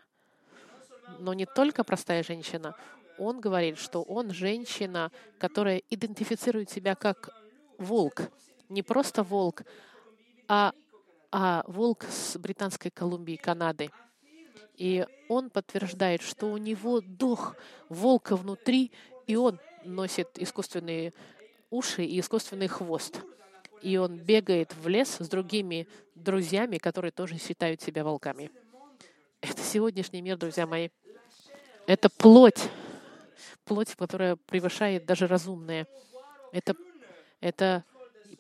но 1.20 1.34
не 1.34 1.46
только 1.46 1.84
простая 1.84 2.24
женщина. 2.24 2.76
Он 3.18 3.42
говорит, 3.42 3.78
что 3.78 4.02
он 4.02 4.32
женщина, 4.32 5.12
которая 5.38 5.82
идентифицирует 5.90 6.70
себя 6.70 6.96
как 6.96 7.30
волк 7.78 8.32
не 8.72 8.84
просто 8.84 9.22
волк, 9.22 9.64
а, 10.48 10.74
а 11.32 11.64
волк 11.68 12.06
с 12.06 12.38
Британской 12.38 12.90
Колумбии, 12.90 13.36
Канады. 13.36 13.92
И 14.78 15.06
он 15.28 15.50
подтверждает, 15.50 16.22
что 16.22 16.48
у 16.48 16.58
него 16.58 17.02
дух 17.02 17.56
волка 17.90 18.36
внутри, 18.36 18.92
и 19.28 19.36
он 19.36 19.60
носит 19.84 20.40
искусственные 20.40 21.14
уши 21.72 22.04
и 22.04 22.20
искусственный 22.20 22.68
хвост. 22.68 23.22
И 23.82 23.98
он 23.98 24.18
бегает 24.18 24.76
в 24.76 24.88
лес 24.88 25.18
с 25.20 25.28
другими 25.28 25.88
друзьями, 26.14 26.78
которые 26.78 27.12
тоже 27.12 27.40
считают 27.40 27.82
себя 27.82 28.04
волками. 28.04 28.52
Это 29.42 29.60
сегодняшний 29.64 30.22
мир, 30.22 30.38
друзья 30.38 30.68
мои. 30.68 30.90
Это 31.88 32.10
плоть, 32.10 32.70
плоть, 33.66 33.96
которая 33.96 34.36
превышает 34.36 35.06
даже 35.06 35.26
разумное. 35.26 35.88
Это, 36.52 36.76
это 37.40 37.84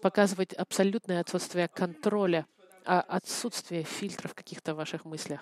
показывать 0.02 0.54
абсолютное 0.54 1.22
отсутствие 1.22 1.67
контроля, 1.67 2.46
а 2.86 3.02
отсутствие 3.02 3.84
фильтров 3.84 4.32
в 4.32 4.36
каких-то 4.36 4.76
ваших 4.76 5.06
мыслях. 5.06 5.41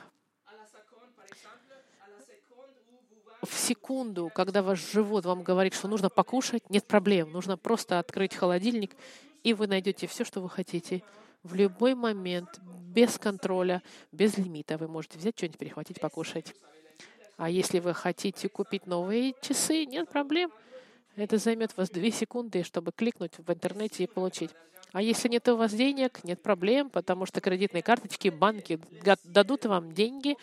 В 3.41 3.57
секунду, 3.57 4.29
когда 4.33 4.61
ваш 4.61 4.91
живот 4.91 5.25
вам 5.25 5.43
говорит, 5.43 5.73
что 5.73 5.87
нужно 5.87 6.09
покушать, 6.09 6.69
нет 6.69 6.85
проблем. 6.85 7.31
Нужно 7.31 7.57
просто 7.57 7.99
открыть 7.99 8.35
холодильник, 8.35 8.95
и 9.43 9.53
вы 9.53 9.67
найдете 9.67 10.07
все, 10.07 10.25
что 10.25 10.41
вы 10.41 10.49
хотите. 10.49 11.03
В 11.43 11.55
любой 11.55 11.95
момент, 11.95 12.59
без 12.59 13.17
контроля, 13.17 13.81
без 14.11 14.37
лимита, 14.37 14.77
вы 14.77 14.89
можете 14.89 15.17
взять 15.17 15.37
что-нибудь, 15.37 15.57
перехватить, 15.57 16.01
покушать. 16.01 16.53
А 17.37 17.49
если 17.49 17.79
вы 17.79 17.93
хотите 17.93 18.49
купить 18.49 18.85
новые 18.85 19.33
часы, 19.41 19.85
нет 19.85 20.09
проблем. 20.09 20.51
Это 21.15 21.37
займет 21.37 21.75
вас 21.77 21.89
две 21.89 22.11
секунды, 22.11 22.63
чтобы 22.63 22.91
кликнуть 22.91 23.37
в 23.37 23.49
интернете 23.51 24.03
и 24.03 24.07
получить. 24.07 24.51
А 24.91 25.01
если 25.01 25.29
нет 25.29 25.47
у 25.47 25.55
вас 25.55 25.73
денег, 25.73 26.23
нет 26.23 26.41
проблем, 26.41 26.89
потому 26.89 27.25
что 27.25 27.39
кредитные 27.39 27.83
карточки, 27.83 28.27
банки 28.27 28.79
дадут 29.23 29.65
вам 29.65 29.93
деньги. 29.93 30.35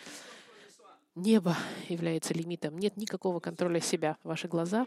Небо 1.17 1.57
является 1.89 2.35
лимитом. 2.35 2.77
Нет 2.77 2.95
никакого 2.95 3.39
контроля 3.39 3.79
себя. 3.79 4.17
Ваши 4.23 4.47
глаза 4.47 4.85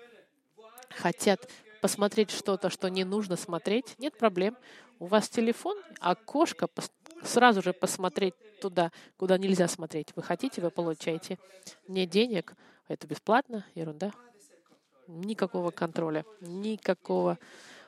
хотят 0.88 1.50
посмотреть 1.82 2.30
что-то, 2.30 2.70
что 2.70 2.88
не 2.88 3.02
нужно 3.02 3.34
смотреть, 3.34 3.96
нет 3.98 4.16
проблем. 4.16 4.56
У 5.00 5.06
вас 5.06 5.28
телефон, 5.28 5.76
окошко, 5.98 6.68
сразу 7.24 7.62
же 7.62 7.72
посмотреть 7.72 8.34
туда, 8.60 8.92
куда 9.16 9.38
нельзя 9.38 9.66
смотреть. 9.66 10.14
Вы 10.14 10.22
хотите, 10.22 10.60
вы 10.60 10.70
получаете. 10.70 11.36
Не 11.88 12.06
денег, 12.06 12.54
это 12.86 13.08
бесплатно, 13.08 13.66
ерунда. 13.74 14.12
Никакого 15.08 15.72
контроля, 15.72 16.24
никакого 16.40 17.40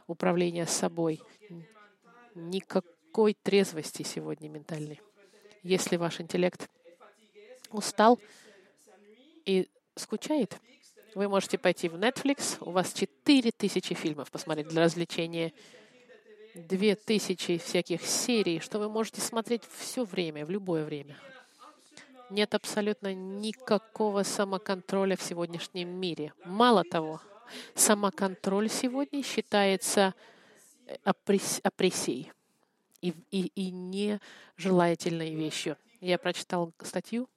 управления 0.09 0.67
собой, 0.67 1.23
никакой 2.35 3.37
трезвости 3.41 4.03
сегодня 4.03 4.49
ментальной. 4.49 5.01
Если 5.63 5.95
ваш 5.95 6.21
интеллект 6.21 6.69
устал 7.75 8.19
и 9.45 9.69
скучает, 9.97 10.59
вы 11.15 11.29
можете 11.29 11.59
пойти 11.59 11.89
в 11.89 11.97
Netflix, 11.97 12.57
у 12.61 12.71
вас 12.71 12.93
4000 12.93 13.95
фильмов 13.95 14.31
посмотреть 14.31 14.69
для 14.69 14.85
развлечения, 14.85 15.53
2000 16.55 17.59
всяких 17.59 18.03
серий, 18.03 18.61
что 18.61 18.79
вы 18.79 18.89
можете 18.89 19.21
смотреть 19.21 19.63
все 19.77 20.05
время, 20.05 20.45
в 20.45 20.51
любое 20.51 20.85
время. 20.85 21.17
Нет 22.31 22.55
абсолютно 22.55 23.13
никакого 23.13 24.23
самоконтроля 24.23 25.17
в 25.17 25.23
сегодняшнем 25.23 25.89
мире. 25.89 26.33
Мало 26.45 26.83
того, 26.85 27.21
самоконтроль 27.75 28.71
сегодня 28.71 29.23
считается 29.23 30.15
э, 30.87 30.97
опрессией 31.05 32.33
и, 33.03 33.15
и, 33.31 33.53
и 33.55 33.71
нежелательной 33.71 35.35
вещью. 35.35 35.77
Я 36.01 36.19
прочитал 36.19 36.73
статью 36.83 37.29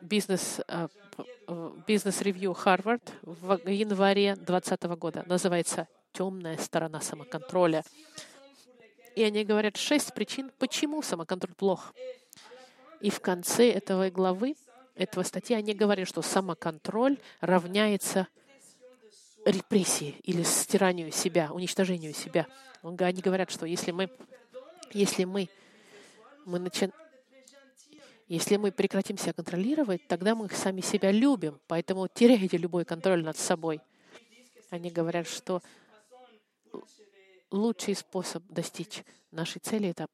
бизнес 0.00 0.60
э, 0.68 0.88
бизнес-ревью 1.86 2.54
Харвард 2.54 3.12
в 3.22 3.68
январе 3.68 4.34
2020 4.34 4.82
года. 4.98 5.24
Называется 5.26 5.88
«Темная 6.12 6.56
сторона 6.58 7.00
самоконтроля». 7.00 7.84
И 9.14 9.22
они 9.22 9.44
говорят 9.44 9.76
шесть 9.76 10.12
причин, 10.12 10.50
почему 10.58 11.02
самоконтроль 11.02 11.54
плох. 11.54 11.94
И 13.00 13.10
в 13.10 13.20
конце 13.20 13.70
этого 13.70 14.10
главы, 14.10 14.56
этого 14.94 15.22
статьи, 15.22 15.56
они 15.56 15.72
говорят, 15.74 16.08
что 16.08 16.22
самоконтроль 16.22 17.18
равняется 17.40 18.28
репрессии 19.44 20.16
или 20.24 20.42
стиранию 20.42 21.12
себя, 21.12 21.50
уничтожению 21.52 22.12
себя. 22.12 22.46
Они 22.82 23.20
говорят, 23.20 23.50
что 23.50 23.64
если 23.64 23.92
мы, 23.92 24.10
если 24.92 25.24
мы, 25.24 25.48
мы 26.44 26.58
начинаем 26.58 26.92
если 28.28 28.56
мы 28.56 28.72
прекратим 28.72 29.16
себя 29.18 29.32
контролировать, 29.32 30.06
тогда 30.08 30.34
мы 30.34 30.48
сами 30.48 30.80
себя 30.80 31.12
любим, 31.12 31.60
поэтому 31.68 32.08
теряйте 32.08 32.56
любой 32.56 32.84
контроль 32.84 33.22
над 33.22 33.36
собой. 33.36 33.80
Они 34.70 34.90
говорят, 34.90 35.28
что 35.28 35.62
лучший 37.52 37.94
способ 37.94 38.42
достичь 38.48 39.04
нашей 39.30 39.60
цели— 39.60 39.88
это 39.90 40.08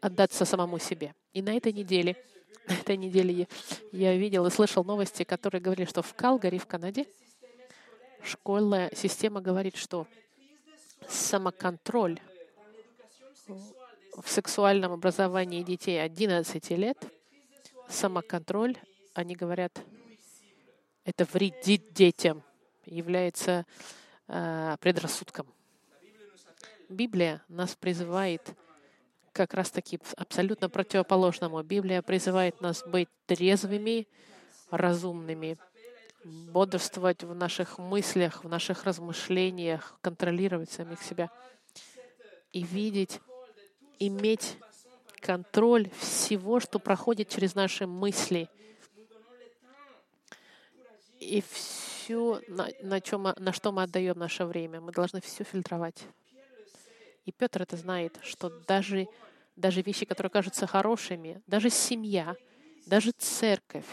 отдаться 0.00 0.44
самому 0.44 0.80
себе. 0.80 1.14
И 1.32 1.40
на 1.40 1.56
этой 1.56 1.72
неделе, 1.72 2.16
на 2.68 2.72
этой 2.72 2.96
неделе 2.96 3.46
я 3.92 4.16
видел 4.16 4.44
и 4.46 4.50
слышал 4.50 4.82
новости, 4.82 5.22
которые 5.22 5.60
говорили, 5.60 5.88
что 5.88 6.02
в 6.02 6.14
Калгари, 6.14 6.58
в 6.58 6.66
Канаде, 6.66 7.06
школьная 8.24 8.90
система 8.96 9.40
говорит, 9.40 9.76
что 9.76 10.08
самоконтроль 11.08 12.18
в 13.46 14.28
сексуальном 14.28 14.92
образовании 14.92 15.62
детей 15.62 16.02
11 16.02 16.70
лет— 16.70 16.98
самоконтроль, 17.92 18.76
они 19.14 19.34
говорят, 19.34 19.80
это 21.04 21.24
вредит 21.24 21.92
детям, 21.92 22.42
является 22.84 23.66
э, 24.28 24.76
предрассудком. 24.80 25.46
Библия 26.88 27.42
нас 27.48 27.74
призывает 27.74 28.54
как 29.32 29.54
раз-таки 29.54 29.98
абсолютно 30.16 30.68
противоположному. 30.68 31.62
Библия 31.62 32.02
призывает 32.02 32.60
нас 32.60 32.82
быть 32.86 33.08
трезвыми, 33.26 34.06
разумными, 34.70 35.56
бодрствовать 36.24 37.24
в 37.24 37.34
наших 37.34 37.78
мыслях, 37.78 38.44
в 38.44 38.48
наших 38.48 38.84
размышлениях, 38.84 39.96
контролировать 40.00 40.70
самих 40.70 41.02
себя 41.02 41.30
и 42.52 42.62
видеть, 42.62 43.20
иметь 43.98 44.56
контроль 45.22 45.88
всего, 45.98 46.60
что 46.60 46.78
проходит 46.78 47.28
через 47.28 47.54
наши 47.54 47.86
мысли. 47.86 48.48
И 51.20 51.42
все, 51.52 52.42
на, 52.48 52.68
на, 52.82 53.00
чем, 53.00 53.22
на 53.22 53.52
что 53.52 53.70
мы 53.70 53.84
отдаем 53.84 54.18
наше 54.18 54.44
время. 54.44 54.80
Мы 54.80 54.92
должны 54.92 55.20
все 55.20 55.44
фильтровать. 55.44 56.02
И 57.24 57.30
Петр 57.30 57.62
это 57.62 57.76
знает, 57.76 58.18
что 58.22 58.50
даже, 58.66 59.06
даже 59.54 59.82
вещи, 59.82 60.04
которые 60.04 60.30
кажутся 60.30 60.66
хорошими, 60.66 61.40
даже 61.46 61.70
семья, 61.70 62.34
даже 62.86 63.12
церковь, 63.12 63.86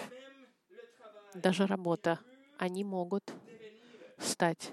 даже 1.36 1.68
работа, 1.68 2.20
они 2.58 2.84
могут 2.84 3.32
стать 4.18 4.72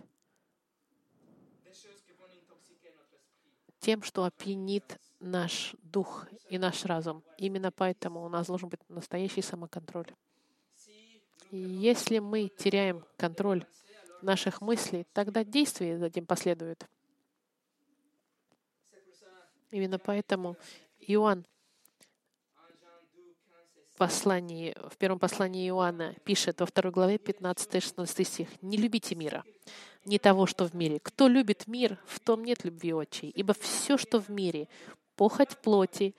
тем, 3.79 4.03
что 4.03 4.25
опьянит 4.25 4.99
наш 5.21 5.75
дух 5.83 6.27
и 6.49 6.59
наш 6.59 6.85
разум. 6.85 7.23
Именно 7.39 7.71
поэтому 7.71 8.25
у 8.25 8.29
нас 8.29 8.47
должен 8.47 8.69
быть 8.69 8.81
настоящий 8.89 9.43
самоконтроль. 9.43 10.13
И 11.51 11.57
если 11.57 12.19
мы 12.19 12.49
теряем 12.49 13.05
контроль 13.17 13.65
наших 14.23 14.61
мыслей, 14.61 15.07
тогда 15.13 15.45
действие 15.45 15.99
за 15.99 16.07
этим 16.07 16.27
последует. 16.27 16.87
Именно 19.71 19.99
поэтому 19.99 20.57
Иоанн 21.01 21.47
послании, 23.97 24.77
в 24.91 24.97
первом 24.97 25.19
послании 25.19 25.69
Иоанна 25.69 26.15
пишет 26.25 26.61
во 26.61 26.67
второй 26.67 26.93
главе 26.93 27.17
15-16 27.17 28.25
стих 28.25 28.49
«Не 28.63 28.77
любите 28.77 29.15
мира, 29.15 29.45
не 30.05 30.19
того, 30.19 30.47
что 30.47 30.67
в 30.67 30.75
мире. 30.75 31.01
Кто 31.03 31.29
любит 31.29 31.67
мир, 31.67 31.99
в 32.07 32.21
том 32.21 32.45
нет 32.45 32.65
любви 32.65 32.93
отчей. 32.93 33.31
Ибо 33.31 33.55
все, 33.55 33.99
что 33.99 34.21
в 34.21 34.29
мире, 34.29 34.69
похоть 35.17 35.57
плоти, 35.59 36.15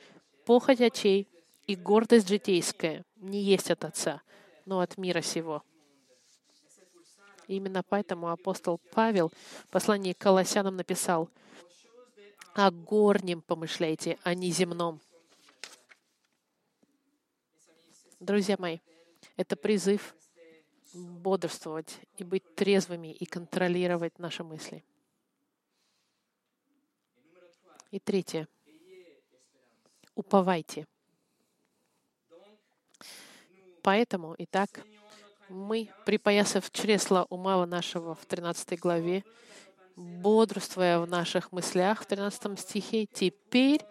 похоть 0.46 0.82
очей 0.82 1.28
и 1.68 1.76
гордость 1.76 2.28
житейская 2.28 3.06
не 3.16 3.42
есть 3.42 3.72
от 3.72 3.86
Отца, 3.86 4.22
но 4.66 4.80
от 4.80 4.98
мира 4.98 5.22
сего. 5.22 5.64
Именно 7.48 7.84
поэтому 7.84 8.30
апостол 8.30 8.80
Павел 8.92 9.32
в 9.66 9.70
послании 9.70 10.14
к 10.14 10.18
Колоссянам 10.18 10.76
написал, 10.76 11.30
«О 12.54 12.72
горнем 12.72 13.42
помышляйте, 13.42 14.18
а 14.24 14.34
не 14.34 14.52
земном». 14.52 15.00
Друзья 18.20 18.56
мои, 18.58 18.80
это 19.38 19.56
призыв 19.56 20.16
бодрствовать 20.94 22.00
и 22.18 22.24
быть 22.24 22.56
трезвыми 22.56 23.14
и 23.14 23.26
контролировать 23.26 24.18
наши 24.18 24.44
мысли. 24.44 24.84
И 27.92 28.00
третье 28.00 28.48
уповайте. 30.18 30.86
Поэтому, 33.84 34.36
итак, 34.38 34.82
мы, 35.48 35.90
припоясав 36.06 36.70
чресло 36.72 37.26
ума 37.30 37.66
нашего 37.66 38.16
в 38.16 38.26
13 38.26 38.80
главе, 38.80 39.24
бодрствуя 39.96 41.00
в 41.00 41.08
наших 41.08 41.52
мыслях 41.52 42.02
в 42.02 42.06
13 42.06 42.60
стихе, 42.60 43.06
теперь 43.06 43.82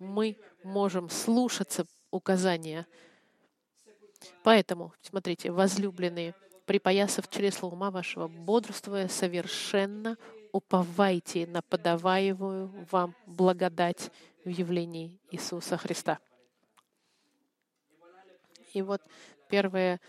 мы 0.00 0.36
можем 0.64 1.08
слушаться 1.08 1.86
указания. 2.10 2.86
Поэтому, 4.42 4.92
смотрите, 5.02 5.52
возлюбленные, 5.52 6.34
припоясав 6.66 7.28
чресло 7.28 7.68
ума 7.68 7.90
вашего, 7.90 8.26
бодрствуя 8.26 9.08
совершенно, 9.08 10.16
уповайте 10.50 11.46
на 11.46 11.62
подаваемую 11.62 12.86
вам 12.90 13.14
благодать 13.26 14.10
в 14.44 14.48
явлении 14.48 15.18
Иисуса 15.30 15.76
Христа. 15.76 16.18
И 18.72 18.82
вот 18.82 19.02
первая 19.48 20.00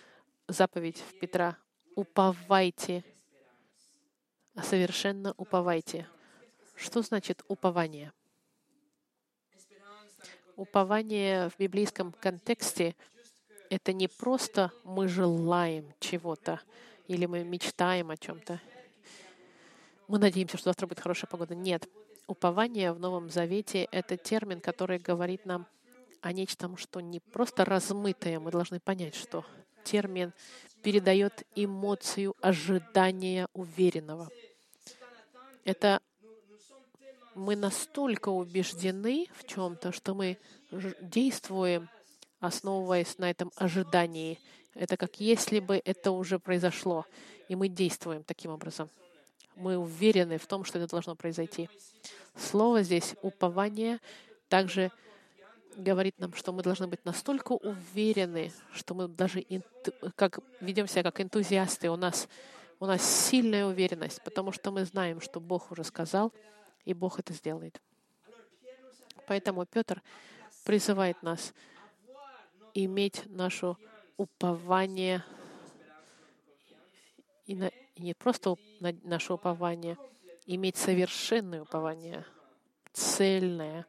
заповедь 0.47 0.97
в 0.97 1.19
Петра— 1.19 1.57
уповайте, 1.95 3.03
совершенно 4.63 5.33
уповайте. 5.37 6.07
Что 6.75 7.01
значит 7.01 7.43
упование? 7.47 8.11
Упование 10.55 11.49
в 11.49 11.59
библейском 11.59 12.11
контексте— 12.11 12.95
это 13.69 13.93
не 13.93 14.07
просто 14.07 14.71
мы 14.83 15.07
желаем 15.07 15.93
чего-то 15.99 16.61
или 17.07 17.25
мы 17.25 17.43
мечтаем 17.43 18.09
о 18.09 18.17
чем-то. 18.17 18.59
Мы 20.07 20.19
надеемся, 20.19 20.57
что 20.57 20.69
завтра 20.69 20.87
будет 20.87 20.99
хорошая 20.99 21.29
погода. 21.29 21.55
Нет. 21.55 21.87
Упование 22.27 22.91
в 22.91 22.99
Новом 22.99 23.29
Завете— 23.29 23.87
это 23.91 24.17
термин, 24.17 24.61
который 24.61 24.99
говорит 24.99 25.45
нам 25.45 25.67
о 26.21 26.31
нечто, 26.31 26.69
что 26.77 26.99
не 26.99 27.19
просто 27.19 27.65
размытое. 27.65 28.39
Мы 28.39 28.51
должны 28.51 28.79
понять, 28.79 29.15
что 29.15 29.45
термин 29.83 30.33
передает 30.81 31.43
эмоцию 31.55 32.35
ожидания 32.41 33.47
уверенного. 33.53 34.29
Это 35.63 36.01
мы 37.35 37.55
настолько 37.55 38.29
убеждены 38.29 39.27
в 39.35 39.45
чем-то, 39.45 39.91
что 39.91 40.13
мы 40.13 40.37
действуем, 41.01 41.89
основываясь 42.39 43.17
на 43.17 43.29
этом 43.29 43.51
ожидании. 43.55 44.39
Это 44.73 44.97
как 44.97 45.19
если 45.19 45.59
бы 45.59 45.81
это 45.83 46.11
уже 46.11 46.39
произошло, 46.39 47.05
и 47.49 47.55
мы 47.55 47.67
действуем 47.67 48.23
таким 48.23 48.51
образом. 48.51 48.89
Мы 49.55 49.77
уверены 49.77 50.37
в 50.37 50.47
том, 50.47 50.63
что 50.63 50.79
это 50.79 50.89
должно 50.89 51.15
произойти. 51.15 51.69
Слово 52.35 52.83
здесь 52.83 53.15
«упование» 53.21 53.99
также 54.49 54.91
говорит 55.75 56.17
нам, 56.19 56.33
что 56.33 56.51
мы 56.51 56.63
должны 56.63 56.87
быть 56.87 57.03
настолько 57.05 57.53
уверены, 57.53 58.51
что 58.73 58.93
мы 58.93 59.07
даже 59.07 59.45
инту, 59.47 59.91
как, 60.15 60.39
ведем 60.61 60.87
себя 60.87 61.03
как 61.03 61.21
энтузиасты. 61.21 61.89
У 61.89 61.95
нас, 61.95 62.27
у 62.79 62.85
нас 62.85 63.03
сильная 63.03 63.65
уверенность, 63.65 64.21
потому 64.23 64.51
что 64.51 64.71
мы 64.71 64.85
знаем, 64.85 65.21
что 65.21 65.39
Бог 65.39 65.71
уже 65.71 65.83
сказал, 65.83 66.31
и 66.85 66.93
Бог 66.93 67.19
это 67.19 67.33
сделает. 67.33 67.81
Поэтому 69.27 69.65
Петр 69.65 70.01
призывает 70.63 71.21
нас 71.23 71.53
иметь 72.73 73.23
наше 73.25 73.75
упование 74.17 75.23
и, 77.45 77.55
на, 77.55 77.71
и 77.95 78.03
не 78.03 78.13
просто 78.13 78.55
на, 78.79 78.93
наше 79.03 79.33
упование, 79.33 79.97
иметь 80.45 80.77
совершенное 80.77 81.63
упование, 81.63 82.25
цельное, 82.93 83.85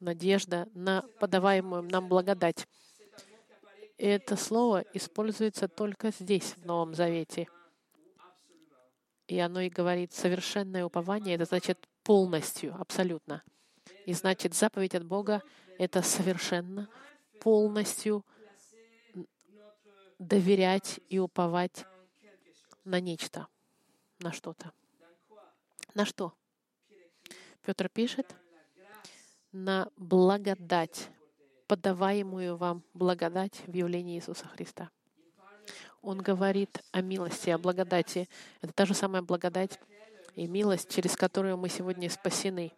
надежда 0.00 0.68
на 0.74 1.02
подаваемую 1.20 1.82
нам 1.82 2.08
благодать. 2.08 2.66
И 3.98 4.06
это 4.06 4.36
слово 4.36 4.84
используется 4.92 5.68
только 5.68 6.10
здесь, 6.10 6.54
в 6.56 6.64
Новом 6.64 6.94
Завете. 6.94 7.48
И 9.26 9.38
оно 9.38 9.60
и 9.60 9.70
говорит 9.70 10.12
совершенное 10.12 10.84
упование, 10.84 11.36
это 11.36 11.44
значит 11.44 11.88
полностью, 12.02 12.74
абсолютно. 12.78 13.42
И 14.04 14.12
значит, 14.12 14.54
заповедь 14.54 14.94
от 14.94 15.04
Бога— 15.04 15.42
это 15.78 16.02
совершенно, 16.02 16.88
полностью 17.40 18.24
доверять 20.18 21.00
и 21.08 21.18
уповать 21.18 21.84
на 22.84 23.00
нечто, 23.00 23.48
на 24.20 24.32
что-то. 24.32 24.72
На 25.94 26.04
что? 26.04 26.34
Петр 27.62 27.88
пишет, 27.88 28.34
на 29.52 29.88
благодать, 29.96 31.08
подаваемую 31.66 32.56
вам 32.56 32.82
благодать 32.92 33.62
в 33.66 33.72
явлении 33.72 34.16
Иисуса 34.18 34.46
Христа. 34.48 34.90
Он 36.02 36.18
говорит 36.18 36.82
о 36.92 37.00
милости, 37.00 37.48
о 37.50 37.58
благодати. 37.58 38.28
Это 38.60 38.72
та 38.72 38.84
же 38.84 38.92
самая 38.92 39.22
благодать 39.22 39.80
и 40.34 40.46
милость, 40.46 40.94
через 40.94 41.16
которую 41.16 41.56
мы 41.56 41.68
сегодня 41.68 42.10
спасены. 42.10 42.72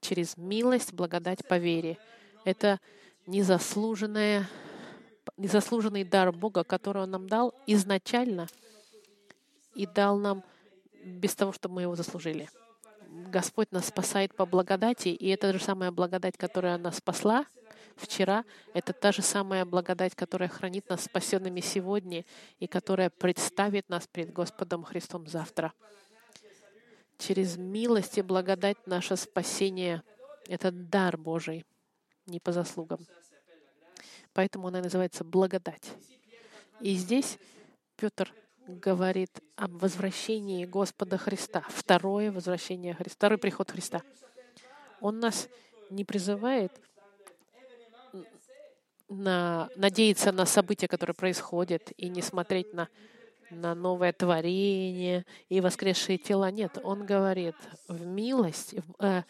Через 0.00 0.36
милость, 0.38 0.94
благодать 0.94 1.46
по 1.46 1.58
вере. 1.58 1.98
Это 2.44 2.80
незаслуженная, 3.26 4.48
незаслуженный 5.36 6.04
дар 6.04 6.32
Бога, 6.32 6.64
который 6.64 7.02
Он 7.02 7.10
нам 7.10 7.28
дал 7.28 7.54
изначально 7.66 8.48
и 9.80 9.86
дал 9.86 10.18
нам 10.18 10.44
без 11.02 11.34
того, 11.34 11.52
чтобы 11.52 11.76
мы 11.76 11.82
его 11.82 11.96
заслужили. 11.96 12.50
Господь 13.08 13.72
нас 13.72 13.88
спасает 13.88 14.36
по 14.36 14.44
благодати, 14.44 15.08
и 15.08 15.28
это 15.28 15.54
же 15.54 15.58
самая 15.58 15.90
благодать, 15.90 16.36
которая 16.36 16.76
нас 16.76 16.98
спасла 16.98 17.46
вчера, 17.96 18.44
это 18.74 18.92
та 18.92 19.10
же 19.10 19.22
самая 19.22 19.64
благодать, 19.64 20.14
которая 20.14 20.50
хранит 20.50 20.86
нас 20.90 21.04
спасенными 21.04 21.60
сегодня 21.60 22.26
и 22.58 22.66
которая 22.66 23.08
представит 23.08 23.88
нас 23.88 24.06
перед 24.06 24.34
Господом 24.34 24.84
Христом 24.84 25.26
завтра. 25.26 25.72
Через 27.16 27.56
милость 27.56 28.18
и 28.18 28.22
благодать 28.22 28.86
наше 28.86 29.16
спасение— 29.16 30.02
это 30.46 30.70
дар 30.70 31.16
Божий, 31.16 31.64
не 32.26 32.38
по 32.38 32.52
заслугам. 32.52 33.00
Поэтому 34.34 34.68
она 34.68 34.82
называется 34.82 35.24
благодать. 35.24 35.90
И 36.80 36.94
здесь 36.94 37.38
Петр 37.96 38.32
говорит 38.78 39.40
об 39.56 39.72
возвращении 39.82 40.64
Господа 40.64 41.18
Христа, 41.18 41.64
второе 41.68 42.30
возвращение 42.30 42.94
Христа, 42.94 43.16
второй 43.16 43.38
приход 43.38 43.70
Христа. 43.70 44.02
Он 45.00 45.18
нас 45.18 45.48
не 45.90 46.04
призывает 46.04 46.72
на, 49.08 49.68
надеяться 49.76 50.32
на 50.32 50.46
события, 50.46 50.88
которые 50.88 51.14
происходят, 51.14 51.92
и 51.96 52.08
не 52.08 52.22
смотреть 52.22 52.72
на, 52.72 52.88
на 53.50 53.74
новое 53.74 54.12
творение 54.12 55.26
и 55.48 55.60
воскресшие 55.60 56.16
тела. 56.16 56.50
Нет, 56.50 56.78
он 56.82 57.04
говорит 57.04 57.56
в 57.88 58.06
милость, 58.06 58.74
в, 58.74 59.04
э, 59.04 59.24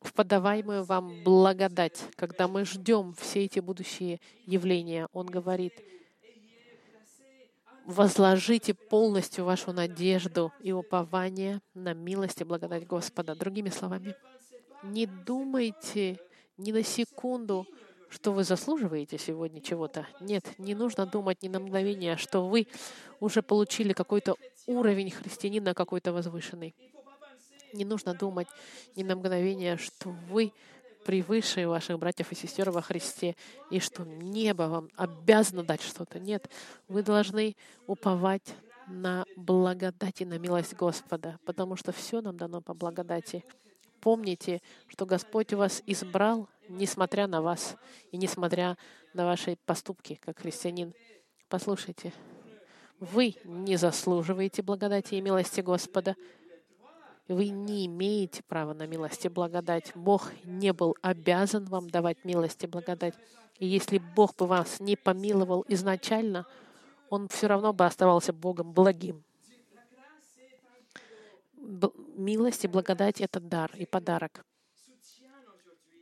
в 0.00 0.12
подаваемую 0.14 0.84
вам 0.84 1.22
благодать, 1.24 2.00
когда 2.16 2.48
мы 2.48 2.64
ждем 2.64 3.14
все 3.14 3.44
эти 3.44 3.60
будущие 3.60 4.20
явления. 4.46 5.08
Он 5.12 5.26
говорит, 5.26 5.74
возложите 7.86 8.74
полностью 8.74 9.44
вашу 9.44 9.72
надежду 9.72 10.52
и 10.60 10.72
упование 10.72 11.60
на 11.74 11.94
милость 11.94 12.40
и 12.40 12.44
благодать 12.44 12.86
Господа. 12.86 13.34
Другими 13.34 13.70
словами, 13.70 14.14
не 14.82 15.06
думайте 15.06 16.18
ни 16.56 16.72
на 16.72 16.82
секунду, 16.82 17.66
что 18.08 18.32
вы 18.32 18.44
заслуживаете 18.44 19.18
сегодня 19.18 19.60
чего-то. 19.60 20.06
Нет, 20.20 20.44
не 20.58 20.74
нужно 20.74 21.06
думать 21.06 21.42
ни 21.42 21.48
на 21.48 21.60
мгновение, 21.60 22.16
что 22.16 22.46
вы 22.46 22.66
уже 23.20 23.42
получили 23.42 23.92
какой-то 23.92 24.36
уровень 24.66 25.10
христианина 25.10 25.74
какой-то 25.74 26.12
возвышенный. 26.12 26.74
Не 27.72 27.84
нужно 27.84 28.14
думать 28.14 28.48
ни 28.96 29.02
на 29.02 29.16
мгновение, 29.16 29.78
что 29.78 30.10
вы 30.10 30.52
превыше 31.04 31.66
ваших 31.66 31.98
братьев 31.98 32.32
и 32.32 32.34
сестер 32.34 32.70
во 32.70 32.82
Христе, 32.82 33.36
и 33.70 33.80
что 33.80 34.04
небо 34.04 34.64
вам 34.64 34.88
обязано 34.96 35.62
дать 35.62 35.82
что-то. 35.82 36.18
Нет, 36.18 36.50
вы 36.88 37.02
должны 37.02 37.56
уповать 37.86 38.54
на 38.86 39.24
благодать 39.36 40.20
и 40.20 40.24
на 40.24 40.38
милость 40.38 40.74
Господа, 40.74 41.38
потому 41.44 41.76
что 41.76 41.92
все 41.92 42.20
нам 42.20 42.36
дано 42.36 42.60
по 42.60 42.74
благодати. 42.74 43.44
Помните, 44.00 44.60
что 44.88 45.06
Господь 45.06 45.52
вас 45.52 45.82
избрал, 45.86 46.48
несмотря 46.68 47.26
на 47.26 47.40
вас 47.40 47.76
и 48.10 48.16
несмотря 48.16 48.76
на 49.14 49.26
ваши 49.26 49.56
поступки, 49.64 50.18
как 50.22 50.40
христианин. 50.40 50.92
Послушайте, 51.48 52.12
вы 52.98 53.36
не 53.44 53.76
заслуживаете 53.76 54.62
благодати 54.62 55.14
и 55.14 55.20
милости 55.20 55.60
Господа, 55.60 56.16
вы 57.28 57.48
не 57.48 57.86
имеете 57.86 58.42
права 58.42 58.74
на 58.74 58.86
милость 58.86 59.24
и 59.24 59.28
благодать. 59.28 59.92
Бог 59.94 60.30
не 60.44 60.72
был 60.72 60.96
обязан 61.02 61.64
вам 61.66 61.88
давать 61.88 62.24
милость 62.24 62.64
и 62.64 62.66
благодать. 62.66 63.14
И 63.58 63.66
если 63.66 63.98
Бог 63.98 64.34
бы 64.36 64.46
вас 64.46 64.80
не 64.80 64.96
помиловал 64.96 65.64
изначально, 65.68 66.46
Он 67.10 67.28
все 67.28 67.46
равно 67.46 67.72
бы 67.72 67.86
оставался 67.86 68.32
Богом 68.32 68.72
благим. 68.72 69.22
Милость 72.16 72.64
и 72.64 72.68
благодать— 72.68 73.20
это 73.20 73.38
дар 73.38 73.70
и 73.76 73.86
подарок. 73.86 74.44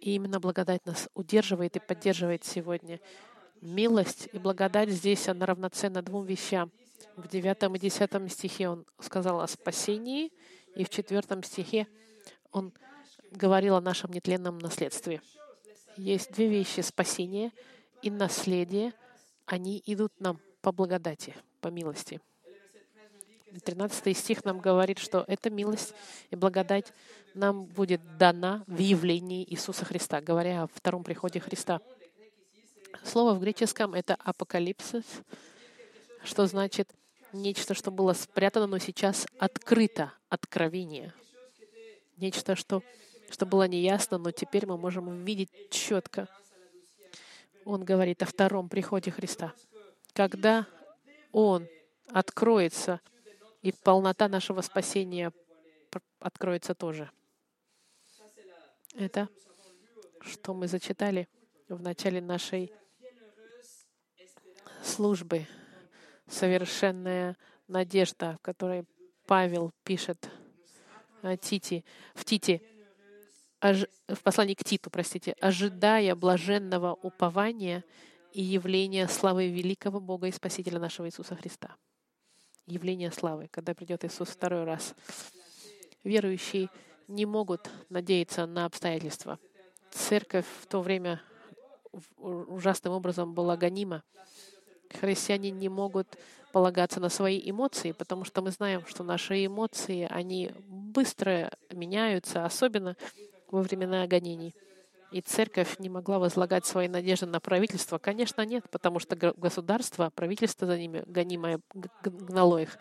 И 0.00 0.14
именно 0.14 0.40
благодать 0.40 0.86
нас 0.86 1.08
удерживает 1.14 1.76
и 1.76 1.80
поддерживает 1.80 2.44
сегодня. 2.44 2.98
Милость 3.60 4.30
и 4.32 4.38
благодать 4.38 4.88
здесь, 4.88 5.28
она 5.28 5.44
равноценна 5.44 6.00
двум 6.00 6.24
вещам. 6.24 6.72
В 7.16 7.28
9 7.28 7.76
и 7.76 7.78
10 7.78 8.32
стихе 8.32 8.70
он 8.70 8.86
сказал 9.00 9.40
о 9.40 9.46
спасении— 9.46 10.32
и 10.74 10.84
в 10.84 10.88
четвертом 10.90 11.42
стихе 11.42 11.86
он 12.52 12.72
говорил 13.30 13.76
о 13.76 13.80
нашем 13.80 14.12
нетленном 14.12 14.58
наследстве. 14.58 15.22
Есть 15.96 16.32
две 16.32 16.48
вещи— 16.48 16.80
спасение 16.82 17.52
и 18.02 18.10
наследие. 18.10 18.92
Они 19.46 19.82
идут 19.86 20.12
нам 20.20 20.40
по 20.62 20.72
благодати, 20.72 21.34
по 21.60 21.68
милости. 21.68 22.20
13 23.64 24.16
стих 24.16 24.44
нам 24.44 24.60
говорит, 24.60 24.98
что 24.98 25.24
эта 25.26 25.50
милость 25.50 25.92
и 26.30 26.36
благодать 26.36 26.92
нам 27.34 27.64
будет 27.64 28.00
дана 28.16 28.64
в 28.66 28.78
явлении 28.78 29.44
Иисуса 29.50 29.84
Христа, 29.84 30.20
говоря 30.20 30.62
о 30.62 30.66
втором 30.68 31.02
приходе 31.02 31.40
Христа. 31.40 31.80
Слово 33.04 33.34
в 33.34 33.40
греческом— 33.40 33.94
это 33.94 34.14
апокалипсис, 34.14 35.04
что 36.24 36.46
значит 36.46 36.88
нечто, 37.32 37.74
что 37.74 37.90
было 37.90 38.12
спрятано, 38.12 38.66
но 38.66 38.78
сейчас 38.78 39.26
открыто, 39.38 40.12
откровение. 40.28 41.14
Нечто, 42.16 42.56
что, 42.56 42.82
что 43.30 43.46
было 43.46 43.66
неясно, 43.66 44.18
но 44.18 44.30
теперь 44.30 44.66
мы 44.66 44.76
можем 44.76 45.08
увидеть 45.08 45.50
четко. 45.70 46.28
Он 47.64 47.84
говорит 47.84 48.22
о 48.22 48.26
втором 48.26 48.68
приходе 48.68 49.10
Христа. 49.10 49.54
Когда 50.12 50.66
Он 51.32 51.66
откроется, 52.08 53.00
и 53.62 53.72
полнота 53.72 54.28
нашего 54.28 54.62
спасения 54.62 55.32
откроется 56.18 56.74
тоже. 56.74 57.10
Это, 58.94 59.28
что 60.20 60.54
мы 60.54 60.66
зачитали 60.66 61.28
в 61.68 61.80
начале 61.80 62.20
нашей 62.20 62.72
службы 64.82 65.46
совершенная 66.30 67.36
надежда, 67.68 68.36
в 68.38 68.42
которой 68.42 68.84
Павел 69.26 69.72
пишет 69.84 70.30
Тите, 71.40 71.84
в 72.14 72.24
Тите, 72.24 72.62
в 73.60 74.22
послании 74.22 74.54
к 74.54 74.64
Титу, 74.64 74.90
простите, 74.90 75.32
ожидая 75.40 76.14
блаженного 76.14 76.94
упования 76.94 77.84
и 78.32 78.40
явления 78.40 79.06
славы 79.06 79.48
великого 79.48 80.00
Бога 80.00 80.28
и 80.28 80.32
Спасителя 80.32 80.78
нашего 80.78 81.06
Иисуса 81.06 81.36
Христа. 81.36 81.76
Явление 82.66 83.10
славы, 83.10 83.48
когда 83.48 83.74
придет 83.74 84.04
Иисус 84.04 84.28
второй 84.28 84.64
раз. 84.64 84.94
Верующие 86.04 86.70
не 87.08 87.26
могут 87.26 87.68
надеяться 87.88 88.46
на 88.46 88.64
обстоятельства. 88.64 89.38
Церковь 89.90 90.46
в 90.62 90.66
то 90.66 90.80
время 90.80 91.20
ужасным 92.16 92.92
образом 92.92 93.34
была 93.34 93.56
гонима. 93.56 94.04
Христиане 94.98 95.50
не 95.50 95.68
могут 95.68 96.06
полагаться 96.52 97.00
на 97.00 97.08
свои 97.08 97.40
эмоции, 97.44 97.92
потому 97.92 98.24
что 98.24 98.42
мы 98.42 98.50
знаем, 98.50 98.84
что 98.86 99.04
наши 99.04 99.46
эмоции, 99.46 100.08
они 100.10 100.50
быстро 100.68 101.52
меняются, 101.70 102.44
особенно 102.44 102.96
во 103.50 103.62
времена 103.62 104.06
гонений. 104.06 104.54
И 105.12 105.20
церковь 105.20 105.78
не 105.78 105.88
могла 105.88 106.18
возлагать 106.18 106.66
свои 106.66 106.88
надежды 106.88 107.26
на 107.26 107.40
правительство? 107.40 107.98
Конечно, 107.98 108.44
нет, 108.44 108.64
потому 108.70 109.00
что 109.00 109.16
государство, 109.16 110.10
правительство 110.14 110.66
за 110.66 110.78
ними 110.78 111.02
гонимое 111.06 111.60
гнало 112.02 112.58
их. 112.62 112.78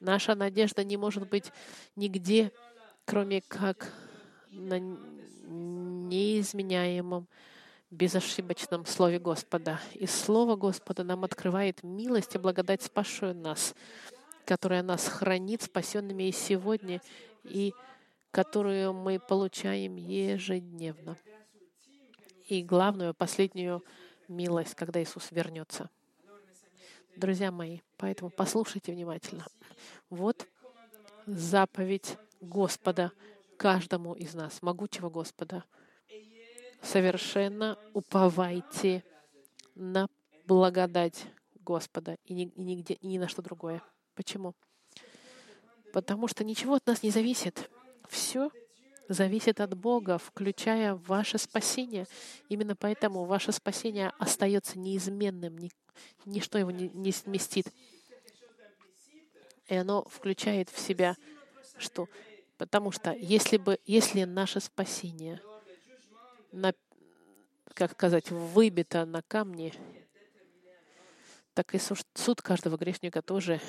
Наша 0.00 0.34
надежда 0.34 0.84
не 0.84 0.96
может 0.96 1.28
быть 1.28 1.52
нигде, 1.94 2.52
кроме 3.04 3.42
как 3.42 3.92
на 4.50 4.78
неизменяемом, 5.48 7.26
безошибочном 7.90 8.86
Слове 8.86 9.18
Господа. 9.18 9.80
И 9.94 10.06
Слово 10.06 10.56
Господа 10.56 11.04
нам 11.04 11.24
открывает 11.24 11.82
милость 11.82 12.34
и 12.34 12.38
благодать, 12.38 12.82
спасшую 12.82 13.34
нас, 13.34 13.74
которая 14.44 14.82
нас 14.82 15.06
хранит 15.08 15.62
спасенными 15.62 16.24
и 16.24 16.32
сегодня, 16.32 17.00
и 17.44 17.72
которую 18.30 18.92
мы 18.92 19.18
получаем 19.18 19.96
ежедневно 19.96 21.16
и 22.48 22.62
главную, 22.62 23.14
последнюю 23.14 23.84
милость, 24.26 24.74
когда 24.74 25.02
Иисус 25.02 25.30
вернется. 25.30 25.90
Друзья 27.14 27.50
мои, 27.52 27.80
поэтому 27.96 28.30
послушайте 28.30 28.92
внимательно. 28.92 29.44
Вот 30.08 30.46
заповедь 31.26 32.16
Господа 32.40 33.12
каждому 33.56 34.14
из 34.14 34.34
нас, 34.34 34.62
могучего 34.62 35.10
Господа. 35.10 35.64
Совершенно 36.82 37.78
уповайте 37.92 39.04
на 39.74 40.08
благодать 40.46 41.26
Господа 41.60 42.16
и, 42.24 42.34
ни, 42.34 42.44
и 42.44 42.62
нигде, 42.62 42.94
и 42.94 43.06
ни 43.06 43.18
на 43.18 43.28
что 43.28 43.42
другое. 43.42 43.82
Почему? 44.14 44.54
Потому 45.92 46.28
что 46.28 46.44
ничего 46.44 46.74
от 46.74 46.86
нас 46.86 47.02
не 47.02 47.10
зависит. 47.10 47.70
Все 48.08 48.50
зависит 49.08 49.60
от 49.60 49.76
Бога, 49.76 50.18
включая 50.18 50.94
ваше 50.94 51.38
спасение. 51.38 52.06
Именно 52.48 52.76
поэтому 52.76 53.24
ваше 53.24 53.52
спасение 53.52 54.12
остается 54.18 54.78
неизменным, 54.78 55.58
ни, 55.58 55.70
ничто 56.24 56.58
его 56.58 56.70
не 56.70 57.12
сместит. 57.12 57.72
И 59.66 59.74
оно 59.74 60.04
включает 60.04 60.70
в 60.70 60.78
себя 60.78 61.16
что? 61.78 62.08
Потому 62.56 62.90
что 62.90 63.12
если 63.12 63.56
бы, 63.56 63.78
если 63.86 64.24
наше 64.24 64.60
спасение, 64.60 65.40
на, 66.52 66.72
как 67.74 67.92
сказать, 67.92 68.30
выбито 68.30 69.04
на 69.04 69.22
камне, 69.22 69.72
так 71.54 71.74
и 71.74 71.78
суд 71.78 72.42
каждого 72.42 72.76
грешника 72.76 73.22
тоже 73.22 73.60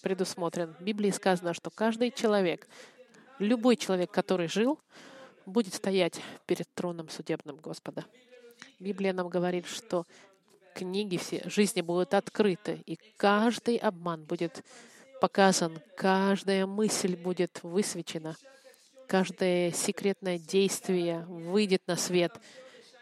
предусмотрен. 0.00 0.74
В 0.74 0.82
Библии 0.82 1.10
сказано, 1.10 1.54
что 1.54 1.70
каждый 1.70 2.10
человек, 2.10 2.66
Любой 3.42 3.76
человек, 3.76 4.12
который 4.12 4.46
жил, 4.46 4.78
будет 5.46 5.74
стоять 5.74 6.20
перед 6.46 6.72
троном 6.74 7.08
судебным 7.08 7.56
Господа. 7.56 8.04
Библия 8.78 9.12
нам 9.12 9.28
говорит, 9.28 9.66
что 9.66 10.06
книги 10.76 11.16
все 11.16 11.42
жизни 11.46 11.80
будут 11.80 12.14
открыты, 12.14 12.82
и 12.86 12.96
каждый 13.16 13.78
обман 13.78 14.24
будет 14.24 14.62
показан, 15.20 15.80
каждая 15.96 16.66
мысль 16.66 17.16
будет 17.16 17.60
высвечена, 17.64 18.36
каждое 19.12 19.72
секретное 19.72 20.38
действие 20.38 21.26
выйдет 21.26 21.86
на 21.86 21.96
свет, 21.96 22.32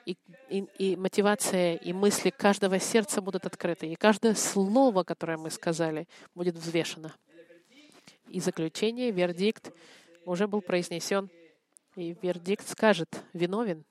и, 0.04 0.16
и, 0.48 0.66
и 0.76 0.96
мотивация 0.96 1.76
и 1.76 1.92
мысли 1.92 2.30
каждого 2.30 2.80
сердца 2.80 3.22
будут 3.22 3.46
открыты, 3.46 3.86
и 3.86 3.94
каждое 3.94 4.34
слово, 4.34 5.04
которое 5.04 5.36
мы 5.38 5.50
сказали, 5.50 6.08
будет 6.34 6.56
взвешено. 6.56 7.14
И 8.28 8.40
заключение, 8.40 9.12
вердикт 9.12 9.70
уже 10.24 10.48
был 10.48 10.62
произнесен, 10.62 11.30
и 11.94 12.16
вердикт 12.20 12.68
скажет 12.68 13.22
«виновен». 13.32 13.84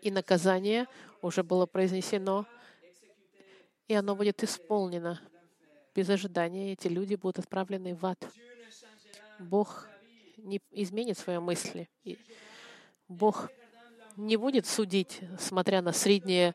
И 0.00 0.10
наказание 0.10 0.86
уже 1.20 1.42
было 1.42 1.66
произнесено, 1.66 2.46
и 3.86 3.92
оно 3.92 4.16
будет 4.16 4.42
исполнено. 4.42 5.20
Без 5.94 6.08
ожидания 6.08 6.72
эти 6.72 6.88
люди 6.88 7.16
будут 7.16 7.40
отправлены 7.40 7.94
в 7.94 8.06
ад. 8.06 8.26
Бог 9.38 9.89
не 10.44 10.60
изменит 10.70 11.18
свои 11.18 11.38
мысли. 11.38 11.88
И 12.04 12.18
Бог 13.08 13.50
не 14.16 14.36
будет 14.36 14.66
судить, 14.66 15.20
смотря 15.38 15.82
на 15.82 15.92
среднюю 15.92 16.54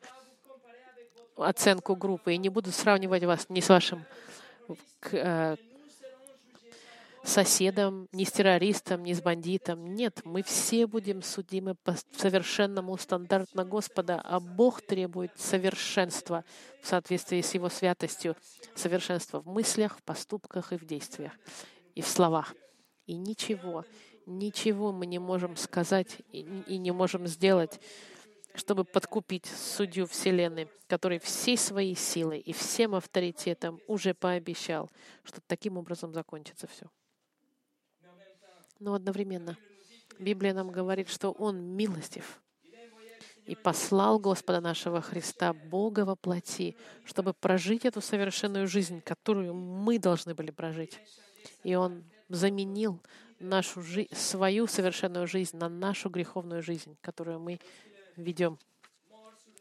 оценку 1.38 1.96
группы, 1.96 2.34
и 2.34 2.38
не 2.38 2.50
будут 2.50 2.74
сравнивать 2.74 3.24
вас 3.24 3.48
ни 3.50 3.60
с 3.60 3.70
вашим 3.70 4.06
э, 5.12 5.56
соседом, 7.28 8.08
ни 8.12 8.24
с 8.24 8.32
террористом, 8.32 9.04
ни 9.04 9.14
с 9.14 9.22
бандитом. 9.22 9.86
Нет, 9.96 10.22
мы 10.24 10.44
все 10.44 10.88
будем 10.88 11.22
судимы 11.22 11.76
по 11.76 11.96
совершенному 12.16 12.98
стандарту 12.98 13.66
Господа, 13.66 14.22
а 14.24 14.40
Бог 14.40 14.82
требует 14.82 15.32
совершенства 15.38 16.46
в 16.82 16.88
соответствии 16.88 17.42
с 17.42 17.54
Его 17.54 17.70
святостью, 17.70 18.36
совершенства 18.76 19.42
в 19.42 19.48
мыслях, 19.48 19.98
в 19.98 20.04
поступках 20.04 20.72
и 20.72 20.78
в 20.78 20.86
действиях, 20.86 21.34
и 21.96 22.02
в 22.02 22.08
словах. 22.08 22.54
И 23.06 23.14
ничего, 23.16 23.86
ничего 24.26 24.92
мы 24.92 25.06
не 25.06 25.20
можем 25.20 25.56
сказать 25.56 26.22
и, 26.32 26.44
не 26.78 26.92
можем 26.92 27.28
сделать, 27.28 27.80
чтобы 28.56 28.84
подкупить 28.84 29.46
судью 29.46 30.08
Вселенной, 30.08 30.70
который 30.88 31.20
всей 31.20 31.58
своей 31.58 31.96
силой 31.96 32.40
и 32.40 32.54
всем 32.54 32.96
авторитетом 32.96 33.80
уже 33.88 34.14
пообещал, 34.14 34.90
что 35.24 35.42
таким 35.42 35.78
образом 35.78 36.14
закончится 36.14 36.68
все. 36.68 36.88
Но 38.80 38.94
одновременно 38.94 39.58
Библия 40.20 40.54
нам 40.54 40.72
говорит, 40.72 41.10
что 41.10 41.32
Он 41.32 41.62
милостив 41.62 42.42
и 43.46 43.56
послал 43.56 44.20
Господа 44.20 44.60
нашего 44.60 45.02
Христа, 45.02 45.54
Бога 45.54 46.04
во 46.06 46.16
плоти, 46.16 46.76
чтобы 47.04 47.34
прожить 47.34 47.86
эту 47.86 48.02
совершенную 48.02 48.68
жизнь, 48.68 49.02
которую 49.02 49.54
мы 49.54 50.00
должны 50.00 50.34
были 50.34 50.50
прожить. 50.52 51.00
И 51.64 51.76
Он 51.76 52.04
заменил 52.30 53.02
нашу 53.40 53.82
жи- 53.82 54.08
свою 54.12 54.68
совершенную 54.68 55.28
жизнь 55.28 55.58
на 55.58 55.70
нашу 55.70 56.10
греховную 56.10 56.62
жизнь, 56.62 56.98
которую 57.02 57.40
мы 57.40 57.60
ведем. 58.16 58.58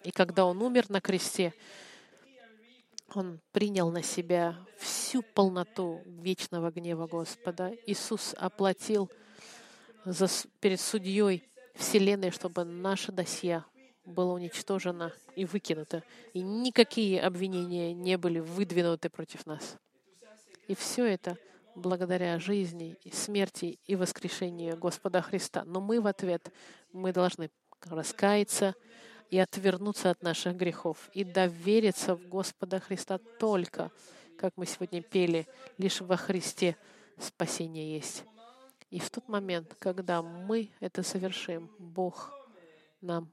И 0.05 0.11
когда 0.11 0.45
Он 0.45 0.63
умер 0.63 0.91
на 0.91 1.01
кресте, 1.01 1.55
Он 3.15 3.41
принял 3.53 3.91
на 3.91 4.03
себя 4.03 4.57
всю 4.79 5.23
полноту 5.23 6.03
вечного 6.05 6.71
гнева 6.71 7.07
Господа. 7.07 7.73
Иисус 7.87 8.35
оплатил 8.39 9.11
за, 10.05 10.29
перед 10.61 10.81
судьей 10.81 11.49
Вселенной, 11.75 12.31
чтобы 12.31 12.65
наше 12.65 13.13
досье 13.13 13.65
было 14.05 14.35
уничтожено 14.35 15.13
и 15.35 15.45
выкинуто, 15.45 16.03
и 16.35 16.43
никакие 16.43 17.23
обвинения 17.23 17.95
не 17.95 18.19
были 18.19 18.39
выдвинуты 18.39 19.09
против 19.09 19.47
нас. 19.47 19.77
И 20.69 20.75
все 20.75 21.05
это 21.07 21.39
благодаря 21.75 22.39
жизни, 22.39 22.97
смерти 23.13 23.79
и 23.87 23.97
воскрешению 23.97 24.77
Господа 24.77 25.23
Христа. 25.23 25.65
Но 25.65 25.81
мы 25.81 26.01
в 26.01 26.07
ответ, 26.07 26.53
мы 26.93 27.13
должны 27.13 27.51
раскаяться 27.83 28.75
и 29.31 29.39
отвернуться 29.39 30.11
от 30.11 30.23
наших 30.23 30.57
грехов 30.57 31.11
и 31.13 31.25
довериться 31.25 32.15
в 32.15 32.29
Господа 32.29 32.81
Христа 32.81 33.19
только, 33.39 33.91
как 34.39 34.53
мы 34.57 34.67
сегодня 34.67 35.03
пели, 35.03 35.47
лишь 35.79 36.01
во 36.01 36.17
Христе 36.17 36.77
спасение 37.19 37.95
есть. 37.95 38.25
И 38.91 39.01
в 39.01 39.11
тот 39.11 39.29
момент, 39.29 39.75
когда 39.79 40.23
мы 40.23 40.71
это 40.81 41.03
совершим, 41.03 41.71
Бог 41.79 42.33
нам 43.01 43.31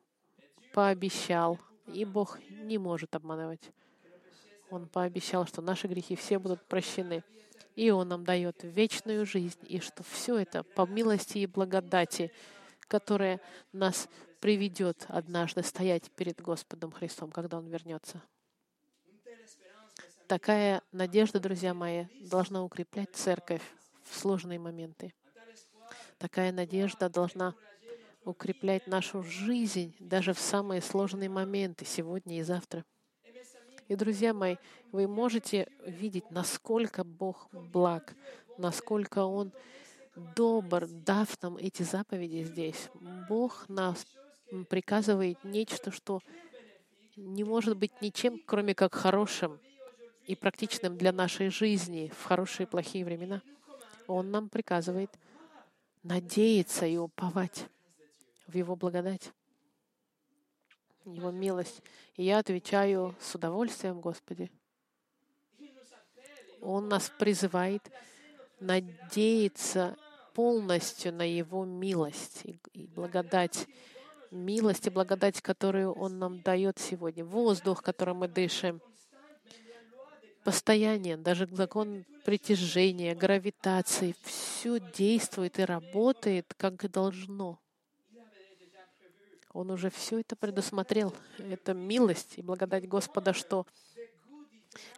пообещал, 0.73 1.59
и 1.87 2.05
Бог 2.05 2.39
не 2.49 2.77
может 2.77 3.15
обманывать. 3.15 3.71
Он 4.71 4.87
пообещал, 4.87 5.45
что 5.45 5.61
наши 5.61 5.87
грехи 5.87 6.15
все 6.15 6.39
будут 6.39 6.65
прощены. 6.65 7.23
И 7.75 7.91
Он 7.91 8.07
нам 8.07 8.23
дает 8.23 8.63
вечную 8.63 9.25
жизнь, 9.25 9.59
и 9.67 9.79
что 9.79 10.03
все 10.03 10.37
это 10.37 10.63
по 10.63 10.85
милости 10.85 11.39
и 11.39 11.45
благодати, 11.45 12.31
которая 12.87 13.39
нас 13.73 14.09
приведет 14.39 15.05
однажды 15.09 15.61
стоять 15.61 16.09
перед 16.11 16.41
Господом 16.41 16.91
Христом, 16.91 17.31
когда 17.31 17.57
Он 17.57 17.67
вернется. 17.67 18.21
Такая 20.27 20.81
надежда, 20.93 21.41
друзья 21.41 21.73
мои, 21.73 22.05
должна 22.21 22.63
укреплять 22.63 23.13
церковь 23.13 23.61
в 24.03 24.17
сложные 24.17 24.59
моменты. 24.59 25.13
Такая 26.17 26.53
надежда 26.53 27.09
должна 27.09 27.55
укреплять 28.23 28.87
нашу 28.87 29.23
жизнь 29.23 29.95
даже 29.99 30.33
в 30.33 30.39
самые 30.39 30.81
сложные 30.81 31.27
моменты 31.27 31.83
сегодня 31.83 32.39
и 32.39 32.43
завтра. 32.43 32.85
И, 33.91 33.95
друзья 33.97 34.33
мои, 34.33 34.55
вы 34.93 35.05
можете 35.05 35.67
видеть, 35.85 36.31
насколько 36.31 37.03
Бог 37.03 37.49
благ, 37.51 38.15
насколько 38.57 39.25
Он 39.25 39.51
добр, 40.33 40.87
дав 40.87 41.27
нам 41.43 41.57
эти 41.57 41.83
заповеди 41.83 42.45
здесь. 42.45 42.89
Бог 43.27 43.67
нас 43.67 44.05
приказывает 44.69 45.43
нечто, 45.43 45.91
что 45.91 46.21
не 47.17 47.43
может 47.43 47.75
быть 47.75 48.01
ничем, 48.01 48.39
кроме 48.45 48.75
как 48.75 48.95
хорошим 48.95 49.59
и 50.25 50.37
практичным 50.37 50.97
для 50.97 51.11
нашей 51.11 51.49
жизни 51.49 52.13
в 52.17 52.23
хорошие 52.23 52.67
и 52.67 52.69
плохие 52.69 53.03
времена. 53.03 53.41
Он 54.07 54.31
нам 54.31 54.47
приказывает 54.47 55.11
надеяться 56.01 56.85
и 56.85 56.95
уповать 56.95 57.65
в 58.47 58.55
Его 58.55 58.77
благодать, 58.77 59.33
Его 61.05 61.31
милость. 61.31 61.81
И 62.15 62.23
я 62.23 62.39
отвечаю 62.39 63.15
с 63.19 63.35
удовольствием, 63.35 64.01
Господи. 64.01 64.51
Он 66.61 66.87
нас 66.87 67.11
призывает 67.17 67.81
надеяться 68.59 69.97
полностью 70.33 71.11
на 71.13 71.23
Его 71.23 71.65
милость 71.65 72.43
и 72.73 72.87
благодать. 72.87 73.67
Милость 74.29 74.87
и 74.87 74.89
благодать, 74.89 75.41
которую 75.41 75.91
Он 75.91 76.19
нам 76.19 76.41
дает 76.41 76.79
сегодня. 76.79 77.25
Воздух, 77.25 77.81
которым 77.81 78.17
мы 78.17 78.27
дышим. 78.27 78.81
Постояние, 80.43 81.17
даже 81.17 81.47
закон 81.51 82.05
притяжения, 82.23 83.13
гравитации, 83.13 84.15
все 84.23 84.79
действует 84.79 85.59
и 85.59 85.65
работает, 85.65 86.53
как 86.57 86.83
и 86.83 86.87
должно. 86.87 87.59
Он 89.53 89.71
уже 89.71 89.89
все 89.89 90.19
это 90.19 90.35
предусмотрел. 90.35 91.13
Это 91.37 91.73
милость 91.73 92.33
и 92.37 92.41
благодать 92.41 92.87
Господа, 92.87 93.33
что 93.33 93.65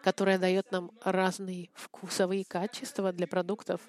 которая 0.04 0.38
дает 0.38 0.72
нам 0.72 0.91
разные 1.04 1.70
вкусовые 1.74 2.45
качества 2.45 3.12
для 3.12 3.26
продуктов. 3.26 3.82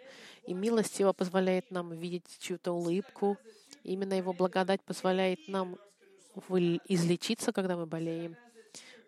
И 0.47 0.55
милость 0.55 0.99
Его 0.99 1.13
позволяет 1.13 1.71
нам 1.71 1.93
видеть 1.93 2.39
чью-то 2.39 2.73
улыбку. 2.73 3.37
Именно 3.83 4.15
Его 4.15 4.33
благодать 4.33 4.83
позволяет 4.83 5.47
нам 5.49 5.77
излечиться, 6.89 7.53
когда 7.53 7.77
мы 7.77 7.87
болеем. 7.87 8.37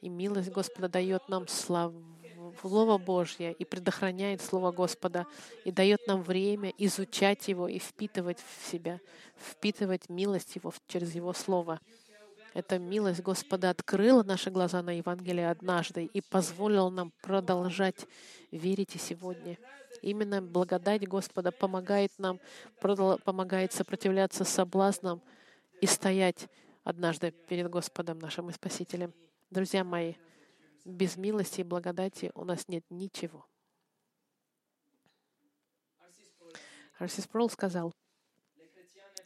И 0.03 0.09
милость 0.09 0.51
Господа 0.51 0.89
дает 0.89 1.29
нам 1.29 1.49
славу 1.49 2.16
Слово 2.61 2.99
Божье 2.99 3.53
и 3.53 3.65
предохраняет 3.65 4.41
Слово 4.41 4.73
Господа 4.73 5.27
и 5.65 5.71
дает 5.71 6.07
нам 6.07 6.23
время 6.23 6.73
изучать 6.79 7.49
Его 7.49 7.69
и 7.69 7.79
впитывать 7.79 8.39
в 8.39 8.71
себя, 8.71 9.01
впитывать 9.37 10.09
милость 10.09 10.57
Его 10.57 10.73
через 10.87 11.15
Его 11.15 11.33
Слово. 11.33 11.81
Эта 12.55 12.79
милость 12.79 13.21
Господа 13.21 13.71
открыла 13.71 14.23
наши 14.23 14.51
глаза 14.51 14.83
на 14.83 14.97
Евангелие 14.97 15.51
однажды 15.51 16.07
и 16.07 16.23
позволила 16.23 16.89
нам 16.89 17.13
продолжать 17.21 18.07
верить 18.51 18.95
и 18.95 18.99
сегодня. 18.99 19.59
Именно 20.01 20.41
благодать 20.41 21.07
Господа 21.07 21.53
помогает 21.53 22.13
нам, 22.19 22.41
помогает 22.81 23.73
сопротивляться 23.73 24.45
соблазнам 24.45 25.21
и 25.81 25.87
стоять 25.87 26.49
однажды 26.83 27.31
перед 27.31 27.69
Господом 27.69 28.19
нашим 28.21 28.49
и 28.49 28.53
Спасителем. 28.53 29.13
Друзья 29.51 29.85
мои, 29.85 30.15
без 30.87 31.17
милости 31.17 31.61
и 31.61 31.65
благодати 31.65 32.31
у 32.35 32.45
нас 32.45 32.69
нет 32.69 32.85
ничего. 32.91 33.47
Арсис 36.99 37.27
Прол 37.27 37.51
сказал, 37.51 37.93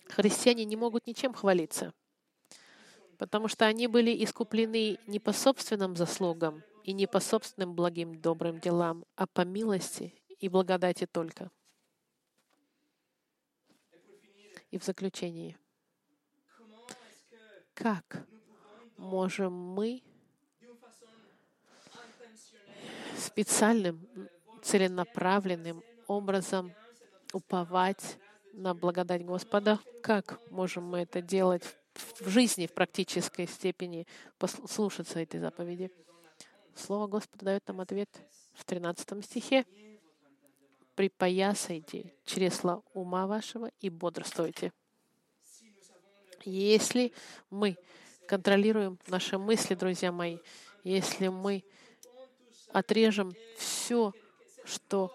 христиане 0.09 0.65
не 0.65 0.75
могут 0.75 1.07
ничем 1.07 1.33
хвалиться, 1.33 1.95
потому 3.17 3.47
что 3.47 3.67
они 3.67 3.87
были 3.87 4.25
искуплены 4.25 4.99
не 5.07 5.21
по 5.21 5.33
собственным 5.33 5.95
заслугам 5.95 6.65
и 6.83 6.93
не 6.93 7.07
по 7.07 7.21
собственным 7.21 7.75
благим 7.75 8.21
добрым 8.21 8.59
делам, 8.59 9.05
а 9.15 9.27
по 9.29 9.43
милости 9.43 10.21
и 10.41 10.49
благодати 10.49 11.07
только. 11.07 11.51
И 14.71 14.79
в 14.79 14.85
заключении, 14.85 15.57
как 17.75 18.27
можем 18.97 19.53
мы 19.53 20.03
специальным, 23.21 24.09
целенаправленным 24.63 25.83
образом 26.07 26.73
уповать 27.33 28.19
на 28.53 28.75
благодать 28.75 29.25
Господа. 29.25 29.79
Как 30.03 30.41
можем 30.51 30.85
мы 30.85 31.01
это 31.01 31.23
делать 31.23 31.63
в 31.95 32.29
жизни, 32.29 32.67
в 32.67 32.73
практической 32.73 33.47
степени, 33.47 34.07
послушаться 34.39 35.21
этой 35.21 35.41
заповеди? 35.41 35.91
Слово 36.75 37.07
Господа 37.07 37.45
дает 37.45 37.67
нам 37.69 37.81
ответ 37.81 38.09
в 38.55 38.65
13 38.65 39.25
стихе. 39.25 39.65
«Припоясайте 40.95 42.13
чресла 42.25 42.83
ума 42.93 43.27
вашего 43.27 43.71
и 43.81 43.89
бодрствуйте». 43.89 44.73
Если 46.45 47.13
мы 47.51 47.77
контролируем 48.27 48.99
наши 49.09 49.39
мысли, 49.39 49.75
друзья 49.75 50.11
мои, 50.11 50.39
если 50.85 51.29
мы 51.29 51.65
отрежем 52.73 53.33
все, 53.57 54.13
что 54.65 55.13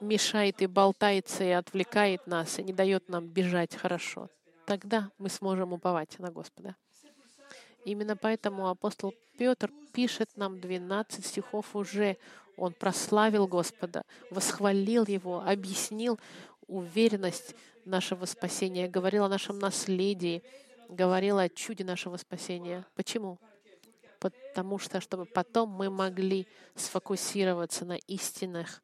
мешает 0.00 0.62
и 0.62 0.66
болтается, 0.66 1.44
и 1.44 1.50
отвлекает 1.50 2.26
нас, 2.26 2.58
и 2.58 2.62
не 2.62 2.72
дает 2.72 3.08
нам 3.08 3.26
бежать 3.26 3.74
хорошо, 3.74 4.28
тогда 4.66 5.10
мы 5.18 5.28
сможем 5.28 5.72
уповать 5.72 6.18
на 6.18 6.30
Господа. 6.30 6.76
Именно 7.84 8.16
поэтому 8.16 8.68
апостол 8.68 9.14
Петр 9.36 9.70
пишет 9.92 10.30
нам 10.36 10.60
12 10.60 11.24
стихов 11.24 11.76
уже. 11.76 12.16
Он 12.56 12.72
прославил 12.72 13.46
Господа, 13.46 14.04
восхвалил 14.30 15.04
Его, 15.06 15.42
объяснил 15.44 16.18
уверенность 16.66 17.54
нашего 17.84 18.24
спасения, 18.26 18.88
говорил 18.88 19.24
о 19.24 19.28
нашем 19.28 19.58
наследии, 19.58 20.42
говорил 20.88 21.38
о 21.38 21.48
чуде 21.48 21.84
нашего 21.84 22.16
спасения. 22.16 22.86
Почему? 22.94 23.38
Потому 24.24 24.78
что, 24.78 25.02
чтобы 25.02 25.26
потом 25.26 25.68
мы 25.68 25.90
могли 25.90 26.46
сфокусироваться 26.74 27.84
на 27.84 27.96
истинах, 28.08 28.82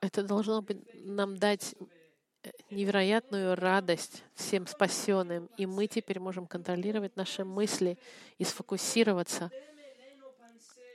это 0.00 0.24
должно 0.24 0.60
быть, 0.60 0.78
нам 1.06 1.36
дать 1.36 1.76
невероятную 2.70 3.54
радость 3.54 4.24
всем 4.34 4.66
спасенным, 4.66 5.48
и 5.56 5.64
мы 5.64 5.86
теперь 5.86 6.18
можем 6.18 6.48
контролировать 6.48 7.14
наши 7.14 7.44
мысли 7.44 7.96
и 8.38 8.42
сфокусироваться 8.42 9.48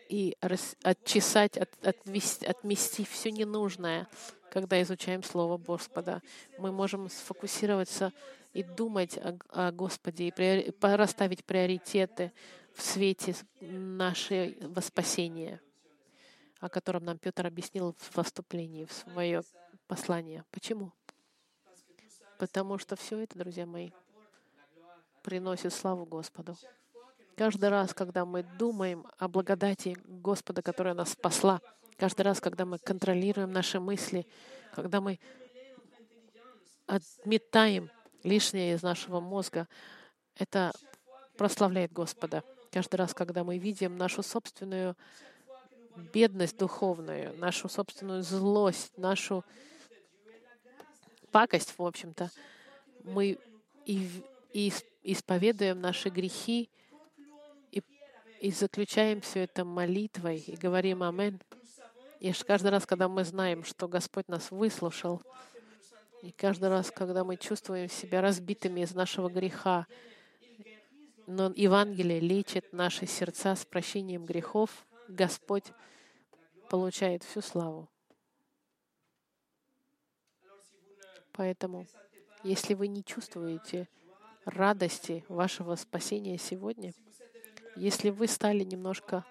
и 0.09 0.35
отчесать, 0.83 1.57
от, 1.57 1.69
отвести, 1.87 2.45
отмести 2.45 3.05
все 3.05 3.31
ненужное, 3.31 4.09
когда 4.51 4.81
изучаем 4.81 5.23
Слово 5.23 5.57
Господа. 5.57 6.21
Мы 6.57 6.73
можем 6.73 7.09
сфокусироваться 7.09 8.11
и 8.57 8.63
думать 8.63 9.19
о, 9.19 9.37
о 9.49 9.71
Господе, 9.71 10.29
и 10.29 10.73
расставить 10.81 11.45
приоритеты 11.45 12.33
в 12.73 12.81
свете 12.81 13.35
нашего 13.61 14.81
спасения, 14.81 15.61
о 16.59 16.67
котором 16.67 17.05
нам 17.05 17.19
Петр 17.19 17.45
объяснил 17.45 17.95
в 17.99 18.23
вступлении, 18.23 18.85
в 18.85 18.91
свое 18.91 19.43
послание. 19.85 20.43
Почему? 20.49 20.91
Потому 22.39 22.79
что 22.79 22.95
все 22.95 23.19
это, 23.19 23.37
друзья 23.37 23.67
мои, 23.67 23.91
приносит 25.21 25.71
славу 25.71 26.07
Господу. 26.07 26.57
Каждый 27.35 27.69
раз, 27.69 27.93
когда 27.93 28.25
мы 28.25 28.41
думаем 28.41 29.05
о 29.19 29.27
благодати 29.27 29.95
Господа, 30.03 30.63
которая 30.63 30.95
нас 30.95 31.11
спасла, 31.11 31.61
каждый 31.95 32.23
раз, 32.23 32.41
когда 32.41 32.65
мы 32.65 32.79
контролируем 32.79 33.51
наши 33.51 33.79
мысли, 33.79 34.25
когда 34.73 34.99
мы 34.99 35.19
отметаем 36.87 37.91
лишнее 38.27 38.75
из 38.75 38.83
нашего 38.83 39.19
мозга. 39.19 39.67
Это 40.35 40.71
прославляет 41.37 41.93
Господа. 41.93 42.43
Каждый 42.71 42.97
раз, 42.97 43.13
когда 43.13 43.43
мы 43.43 43.57
видим 43.57 43.97
нашу 43.97 44.21
собственную 44.21 44.95
бедность 46.13 46.57
духовную, 46.57 47.35
нашу 47.37 47.69
собственную 47.69 48.21
злость, 48.21 48.95
нашу 48.97 49.43
пакость, 51.31 51.73
в 51.77 51.83
общем-то, 51.83 52.29
мы 53.03 53.37
и, 53.85 54.07
и 54.53 54.71
исповедуем 55.03 55.79
наши 55.79 56.09
грехи 56.09 56.69
и, 57.71 57.81
и 58.41 58.51
заключаем 58.51 59.21
все 59.21 59.43
это 59.43 59.63
молитвой 59.63 60.39
и 60.39 60.55
говорим 60.55 61.03
«Амен». 61.03 61.39
И 62.19 62.31
каждый 62.33 62.71
раз, 62.71 62.85
когда 62.85 63.07
мы 63.07 63.23
знаем, 63.23 63.63
что 63.63 63.87
Господь 63.87 64.27
нас 64.27 64.51
выслушал, 64.51 65.21
и 66.21 66.31
каждый 66.31 66.69
раз, 66.69 66.91
когда 66.91 67.23
мы 67.23 67.37
чувствуем 67.37 67.89
себя 67.89 68.21
разбитыми 68.21 68.81
из 68.81 68.93
нашего 68.93 69.29
греха, 69.29 69.85
но 71.27 71.51
Евангелие 71.55 72.19
лечит 72.19 72.71
наши 72.71 73.05
сердца 73.05 73.55
с 73.55 73.65
прощением 73.65 74.25
грехов. 74.25 74.85
Господь 75.09 75.65
получает 76.69 77.23
всю 77.23 77.41
славу. 77.41 77.89
Поэтому, 81.33 81.85
если 82.43 82.73
вы 82.73 82.87
не 82.87 83.03
чувствуете 83.03 83.87
радости 84.45 85.23
вашего 85.27 85.75
спасения 85.75 86.37
сегодня, 86.37 86.93
если 87.75 88.09
вы 88.09 88.27
стали 88.27 88.63
немножко 88.63 89.23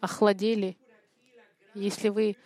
охладели, 0.00 0.76
если 1.72 2.10
вы 2.10 2.36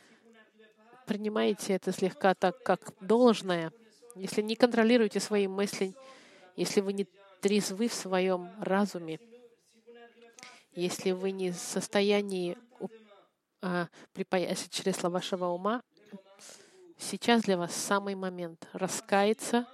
принимаете 1.09 1.72
это 1.72 1.90
слегка 1.90 2.34
так, 2.34 2.62
как 2.62 2.92
должное, 3.00 3.72
если 4.14 4.42
не 4.42 4.54
контролируете 4.54 5.20
свои 5.20 5.48
мысли, 5.48 5.94
если 6.54 6.80
вы 6.82 6.92
не 6.92 7.06
трезвы 7.40 7.88
в 7.88 7.94
своем 7.94 8.50
разуме, 8.61 9.18
если 10.72 11.12
вы 11.12 11.30
не 11.30 11.50
в 11.50 11.56
состоянии 11.56 12.59
а, 13.62 13.88
припаясить 14.12 14.70
чресла 14.70 15.09
вашего 15.09 15.46
ума, 15.46 15.82
сейчас 16.98 17.42
для 17.42 17.56
вас 17.56 17.74
самый 17.74 18.14
момент 18.14 18.68
раскаяться 18.72 19.66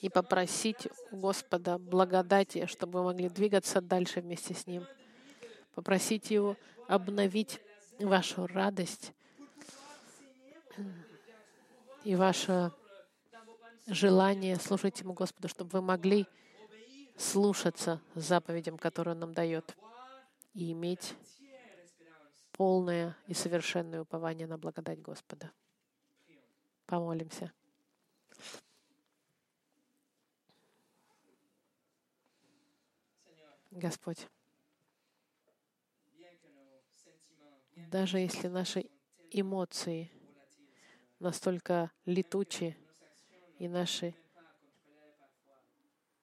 и 0.00 0.08
попросить 0.08 0.88
у 1.10 1.16
Господа 1.16 1.78
благодати, 1.78 2.66
чтобы 2.66 3.00
вы 3.00 3.06
могли 3.06 3.28
двигаться 3.28 3.80
дальше 3.80 4.20
вместе 4.20 4.54
с 4.54 4.66
Ним. 4.66 4.86
Попросить 5.74 6.30
Его 6.30 6.56
обновить 6.86 7.60
вашу 7.98 8.46
радость 8.46 9.12
и 12.04 12.14
ваше 12.14 12.72
желание 13.86 14.56
служить 14.56 15.00
Ему 15.00 15.14
Господу, 15.14 15.48
чтобы 15.48 15.70
вы 15.70 15.82
могли 15.82 16.26
слушаться 17.16 18.00
заповедям, 18.14 18.78
которые 18.78 19.12
Он 19.12 19.20
нам 19.20 19.34
дает, 19.34 19.76
и 20.54 20.72
иметь 20.72 21.14
полное 22.52 23.16
и 23.26 23.34
совершенное 23.34 24.02
упование 24.02 24.46
на 24.46 24.58
благодать 24.58 25.00
Господа. 25.00 25.52
Помолимся. 26.86 27.52
Господь, 33.70 34.26
даже 37.76 38.18
если 38.18 38.48
наши 38.48 38.90
эмоции 39.30 40.10
настолько 41.18 41.90
летучие, 42.04 42.76
и 43.58 43.68
наши 43.68 44.14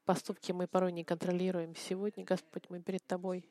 поступки 0.05 0.51
мы 0.51 0.67
порой 0.67 0.91
не 0.91 1.03
контролируем. 1.03 1.75
Сегодня, 1.75 2.23
Господь, 2.23 2.69
мы 2.69 2.81
перед 2.81 3.05
Тобой 3.05 3.45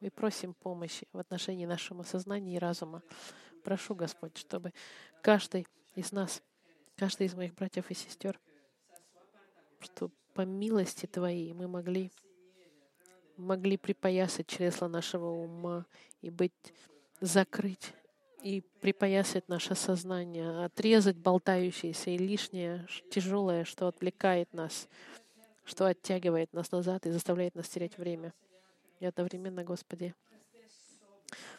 и 0.00 0.10
просим 0.10 0.52
помощи 0.54 1.06
в 1.12 1.18
отношении 1.18 1.66
нашего 1.66 2.02
сознания 2.02 2.56
и 2.56 2.58
разума. 2.58 3.02
Прошу, 3.62 3.94
Господь, 3.94 4.36
чтобы 4.36 4.72
каждый 5.22 5.66
из 5.94 6.12
нас, 6.12 6.42
каждый 6.96 7.26
из 7.26 7.34
моих 7.34 7.54
братьев 7.54 7.90
и 7.90 7.94
сестер, 7.94 8.38
что 9.80 10.10
по 10.34 10.42
милости 10.42 11.06
Твоей 11.06 11.52
мы 11.52 11.68
могли 11.68 12.10
могли 13.36 13.76
припоясать 13.76 14.46
чресла 14.46 14.88
нашего 14.88 15.26
ума 15.26 15.86
и 16.20 16.30
быть 16.30 16.52
закрыть 17.20 17.92
и 18.44 18.60
припоясать 18.82 19.48
наше 19.48 19.74
сознание, 19.74 20.66
отрезать 20.66 21.16
болтающееся 21.16 22.10
и 22.10 22.18
лишнее, 22.18 22.86
тяжелое, 23.10 23.64
что 23.64 23.88
отвлекает 23.88 24.52
нас, 24.52 24.86
что 25.64 25.86
оттягивает 25.86 26.52
нас 26.52 26.70
назад 26.70 27.06
и 27.06 27.10
заставляет 27.10 27.54
нас 27.54 27.70
терять 27.70 27.96
время. 27.96 28.34
И 29.00 29.06
одновременно, 29.06 29.64
Господи, 29.64 30.14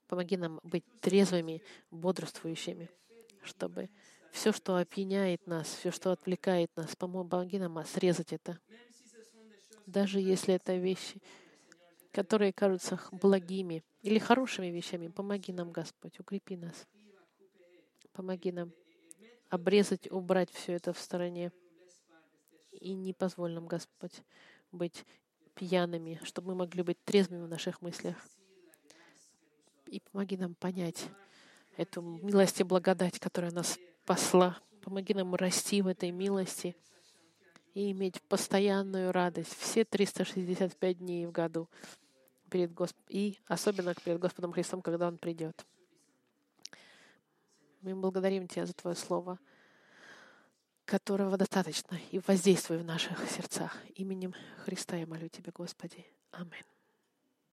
помоги 0.07 0.37
нам 0.37 0.59
быть 0.61 0.85
трезвыми, 1.01 1.63
бодрствующими, 1.89 2.91
чтобы 3.41 3.89
все, 4.31 4.51
что 4.51 4.75
опьяняет 4.75 5.47
нас, 5.47 5.67
все, 5.67 5.89
что 5.89 6.11
отвлекает 6.11 6.69
нас, 6.75 6.95
помоги 6.95 7.57
нам 7.57 7.83
срезать 7.85 8.31
это. 8.31 8.59
Даже 9.87 10.19
если 10.19 10.53
это 10.53 10.75
вещи, 10.75 11.19
которые 12.11 12.53
кажутся 12.53 12.99
благими 13.11 13.83
или 14.05 14.19
хорошими 14.19 14.67
вещами. 14.67 15.07
Помоги 15.07 15.51
нам, 15.51 15.71
Господь, 15.71 16.19
укрепи 16.19 16.55
нас. 16.55 16.85
Помоги 18.13 18.51
нам 18.51 18.71
обрезать, 19.49 20.11
убрать 20.11 20.51
все 20.51 20.73
это 20.73 20.93
в 20.93 20.99
стороне. 20.99 21.51
И 22.71 22.93
не 22.93 23.13
позволь 23.13 23.53
нам, 23.53 23.65
Господь, 23.65 24.21
быть 24.71 25.05
пьяными, 25.55 26.19
чтобы 26.23 26.49
мы 26.49 26.55
могли 26.55 26.83
быть 26.83 27.03
трезвыми 27.03 27.45
в 27.45 27.47
наших 27.47 27.81
мыслях. 27.81 28.15
И 29.87 29.99
помоги 30.11 30.37
нам 30.37 30.53
понять 30.53 31.07
эту 31.75 32.03
милость 32.03 32.59
и 32.59 32.63
благодать, 32.63 33.17
которая 33.17 33.51
нас 33.51 33.79
спасла. 34.03 34.59
Помоги 34.83 35.15
нам 35.15 35.33
расти 35.33 35.81
в 35.81 35.87
этой 35.87 36.11
милости 36.11 36.75
и 37.73 37.91
иметь 37.91 38.21
постоянную 38.21 39.11
радость 39.11 39.57
все 39.57 39.83
365 39.83 40.99
дней 40.99 41.25
в 41.25 41.31
году 41.31 41.67
перед 42.55 42.73
Госп... 42.73 42.95
и 43.09 43.37
особенно 43.47 43.93
перед 43.93 44.17
Господом 44.17 44.53
Христом, 44.53 44.81
когда 44.81 45.09
Он 45.09 45.17
придет. 45.17 45.65
Мы 47.81 47.93
благодарим 47.95 48.47
Тебя 48.47 48.65
за 48.65 48.71
Твое 48.71 48.95
Слово, 48.95 49.39
которого 50.85 51.35
достаточно 51.35 51.99
и 52.11 52.19
воздействуй 52.19 52.77
в 52.77 52.85
наших 52.85 53.29
сердцах. 53.29 53.75
Именем 53.95 54.33
Христа 54.63 54.95
я 54.95 55.05
молю 55.05 55.27
Тебя, 55.27 55.51
Господи. 55.53 56.05
Аминь. 56.31 56.74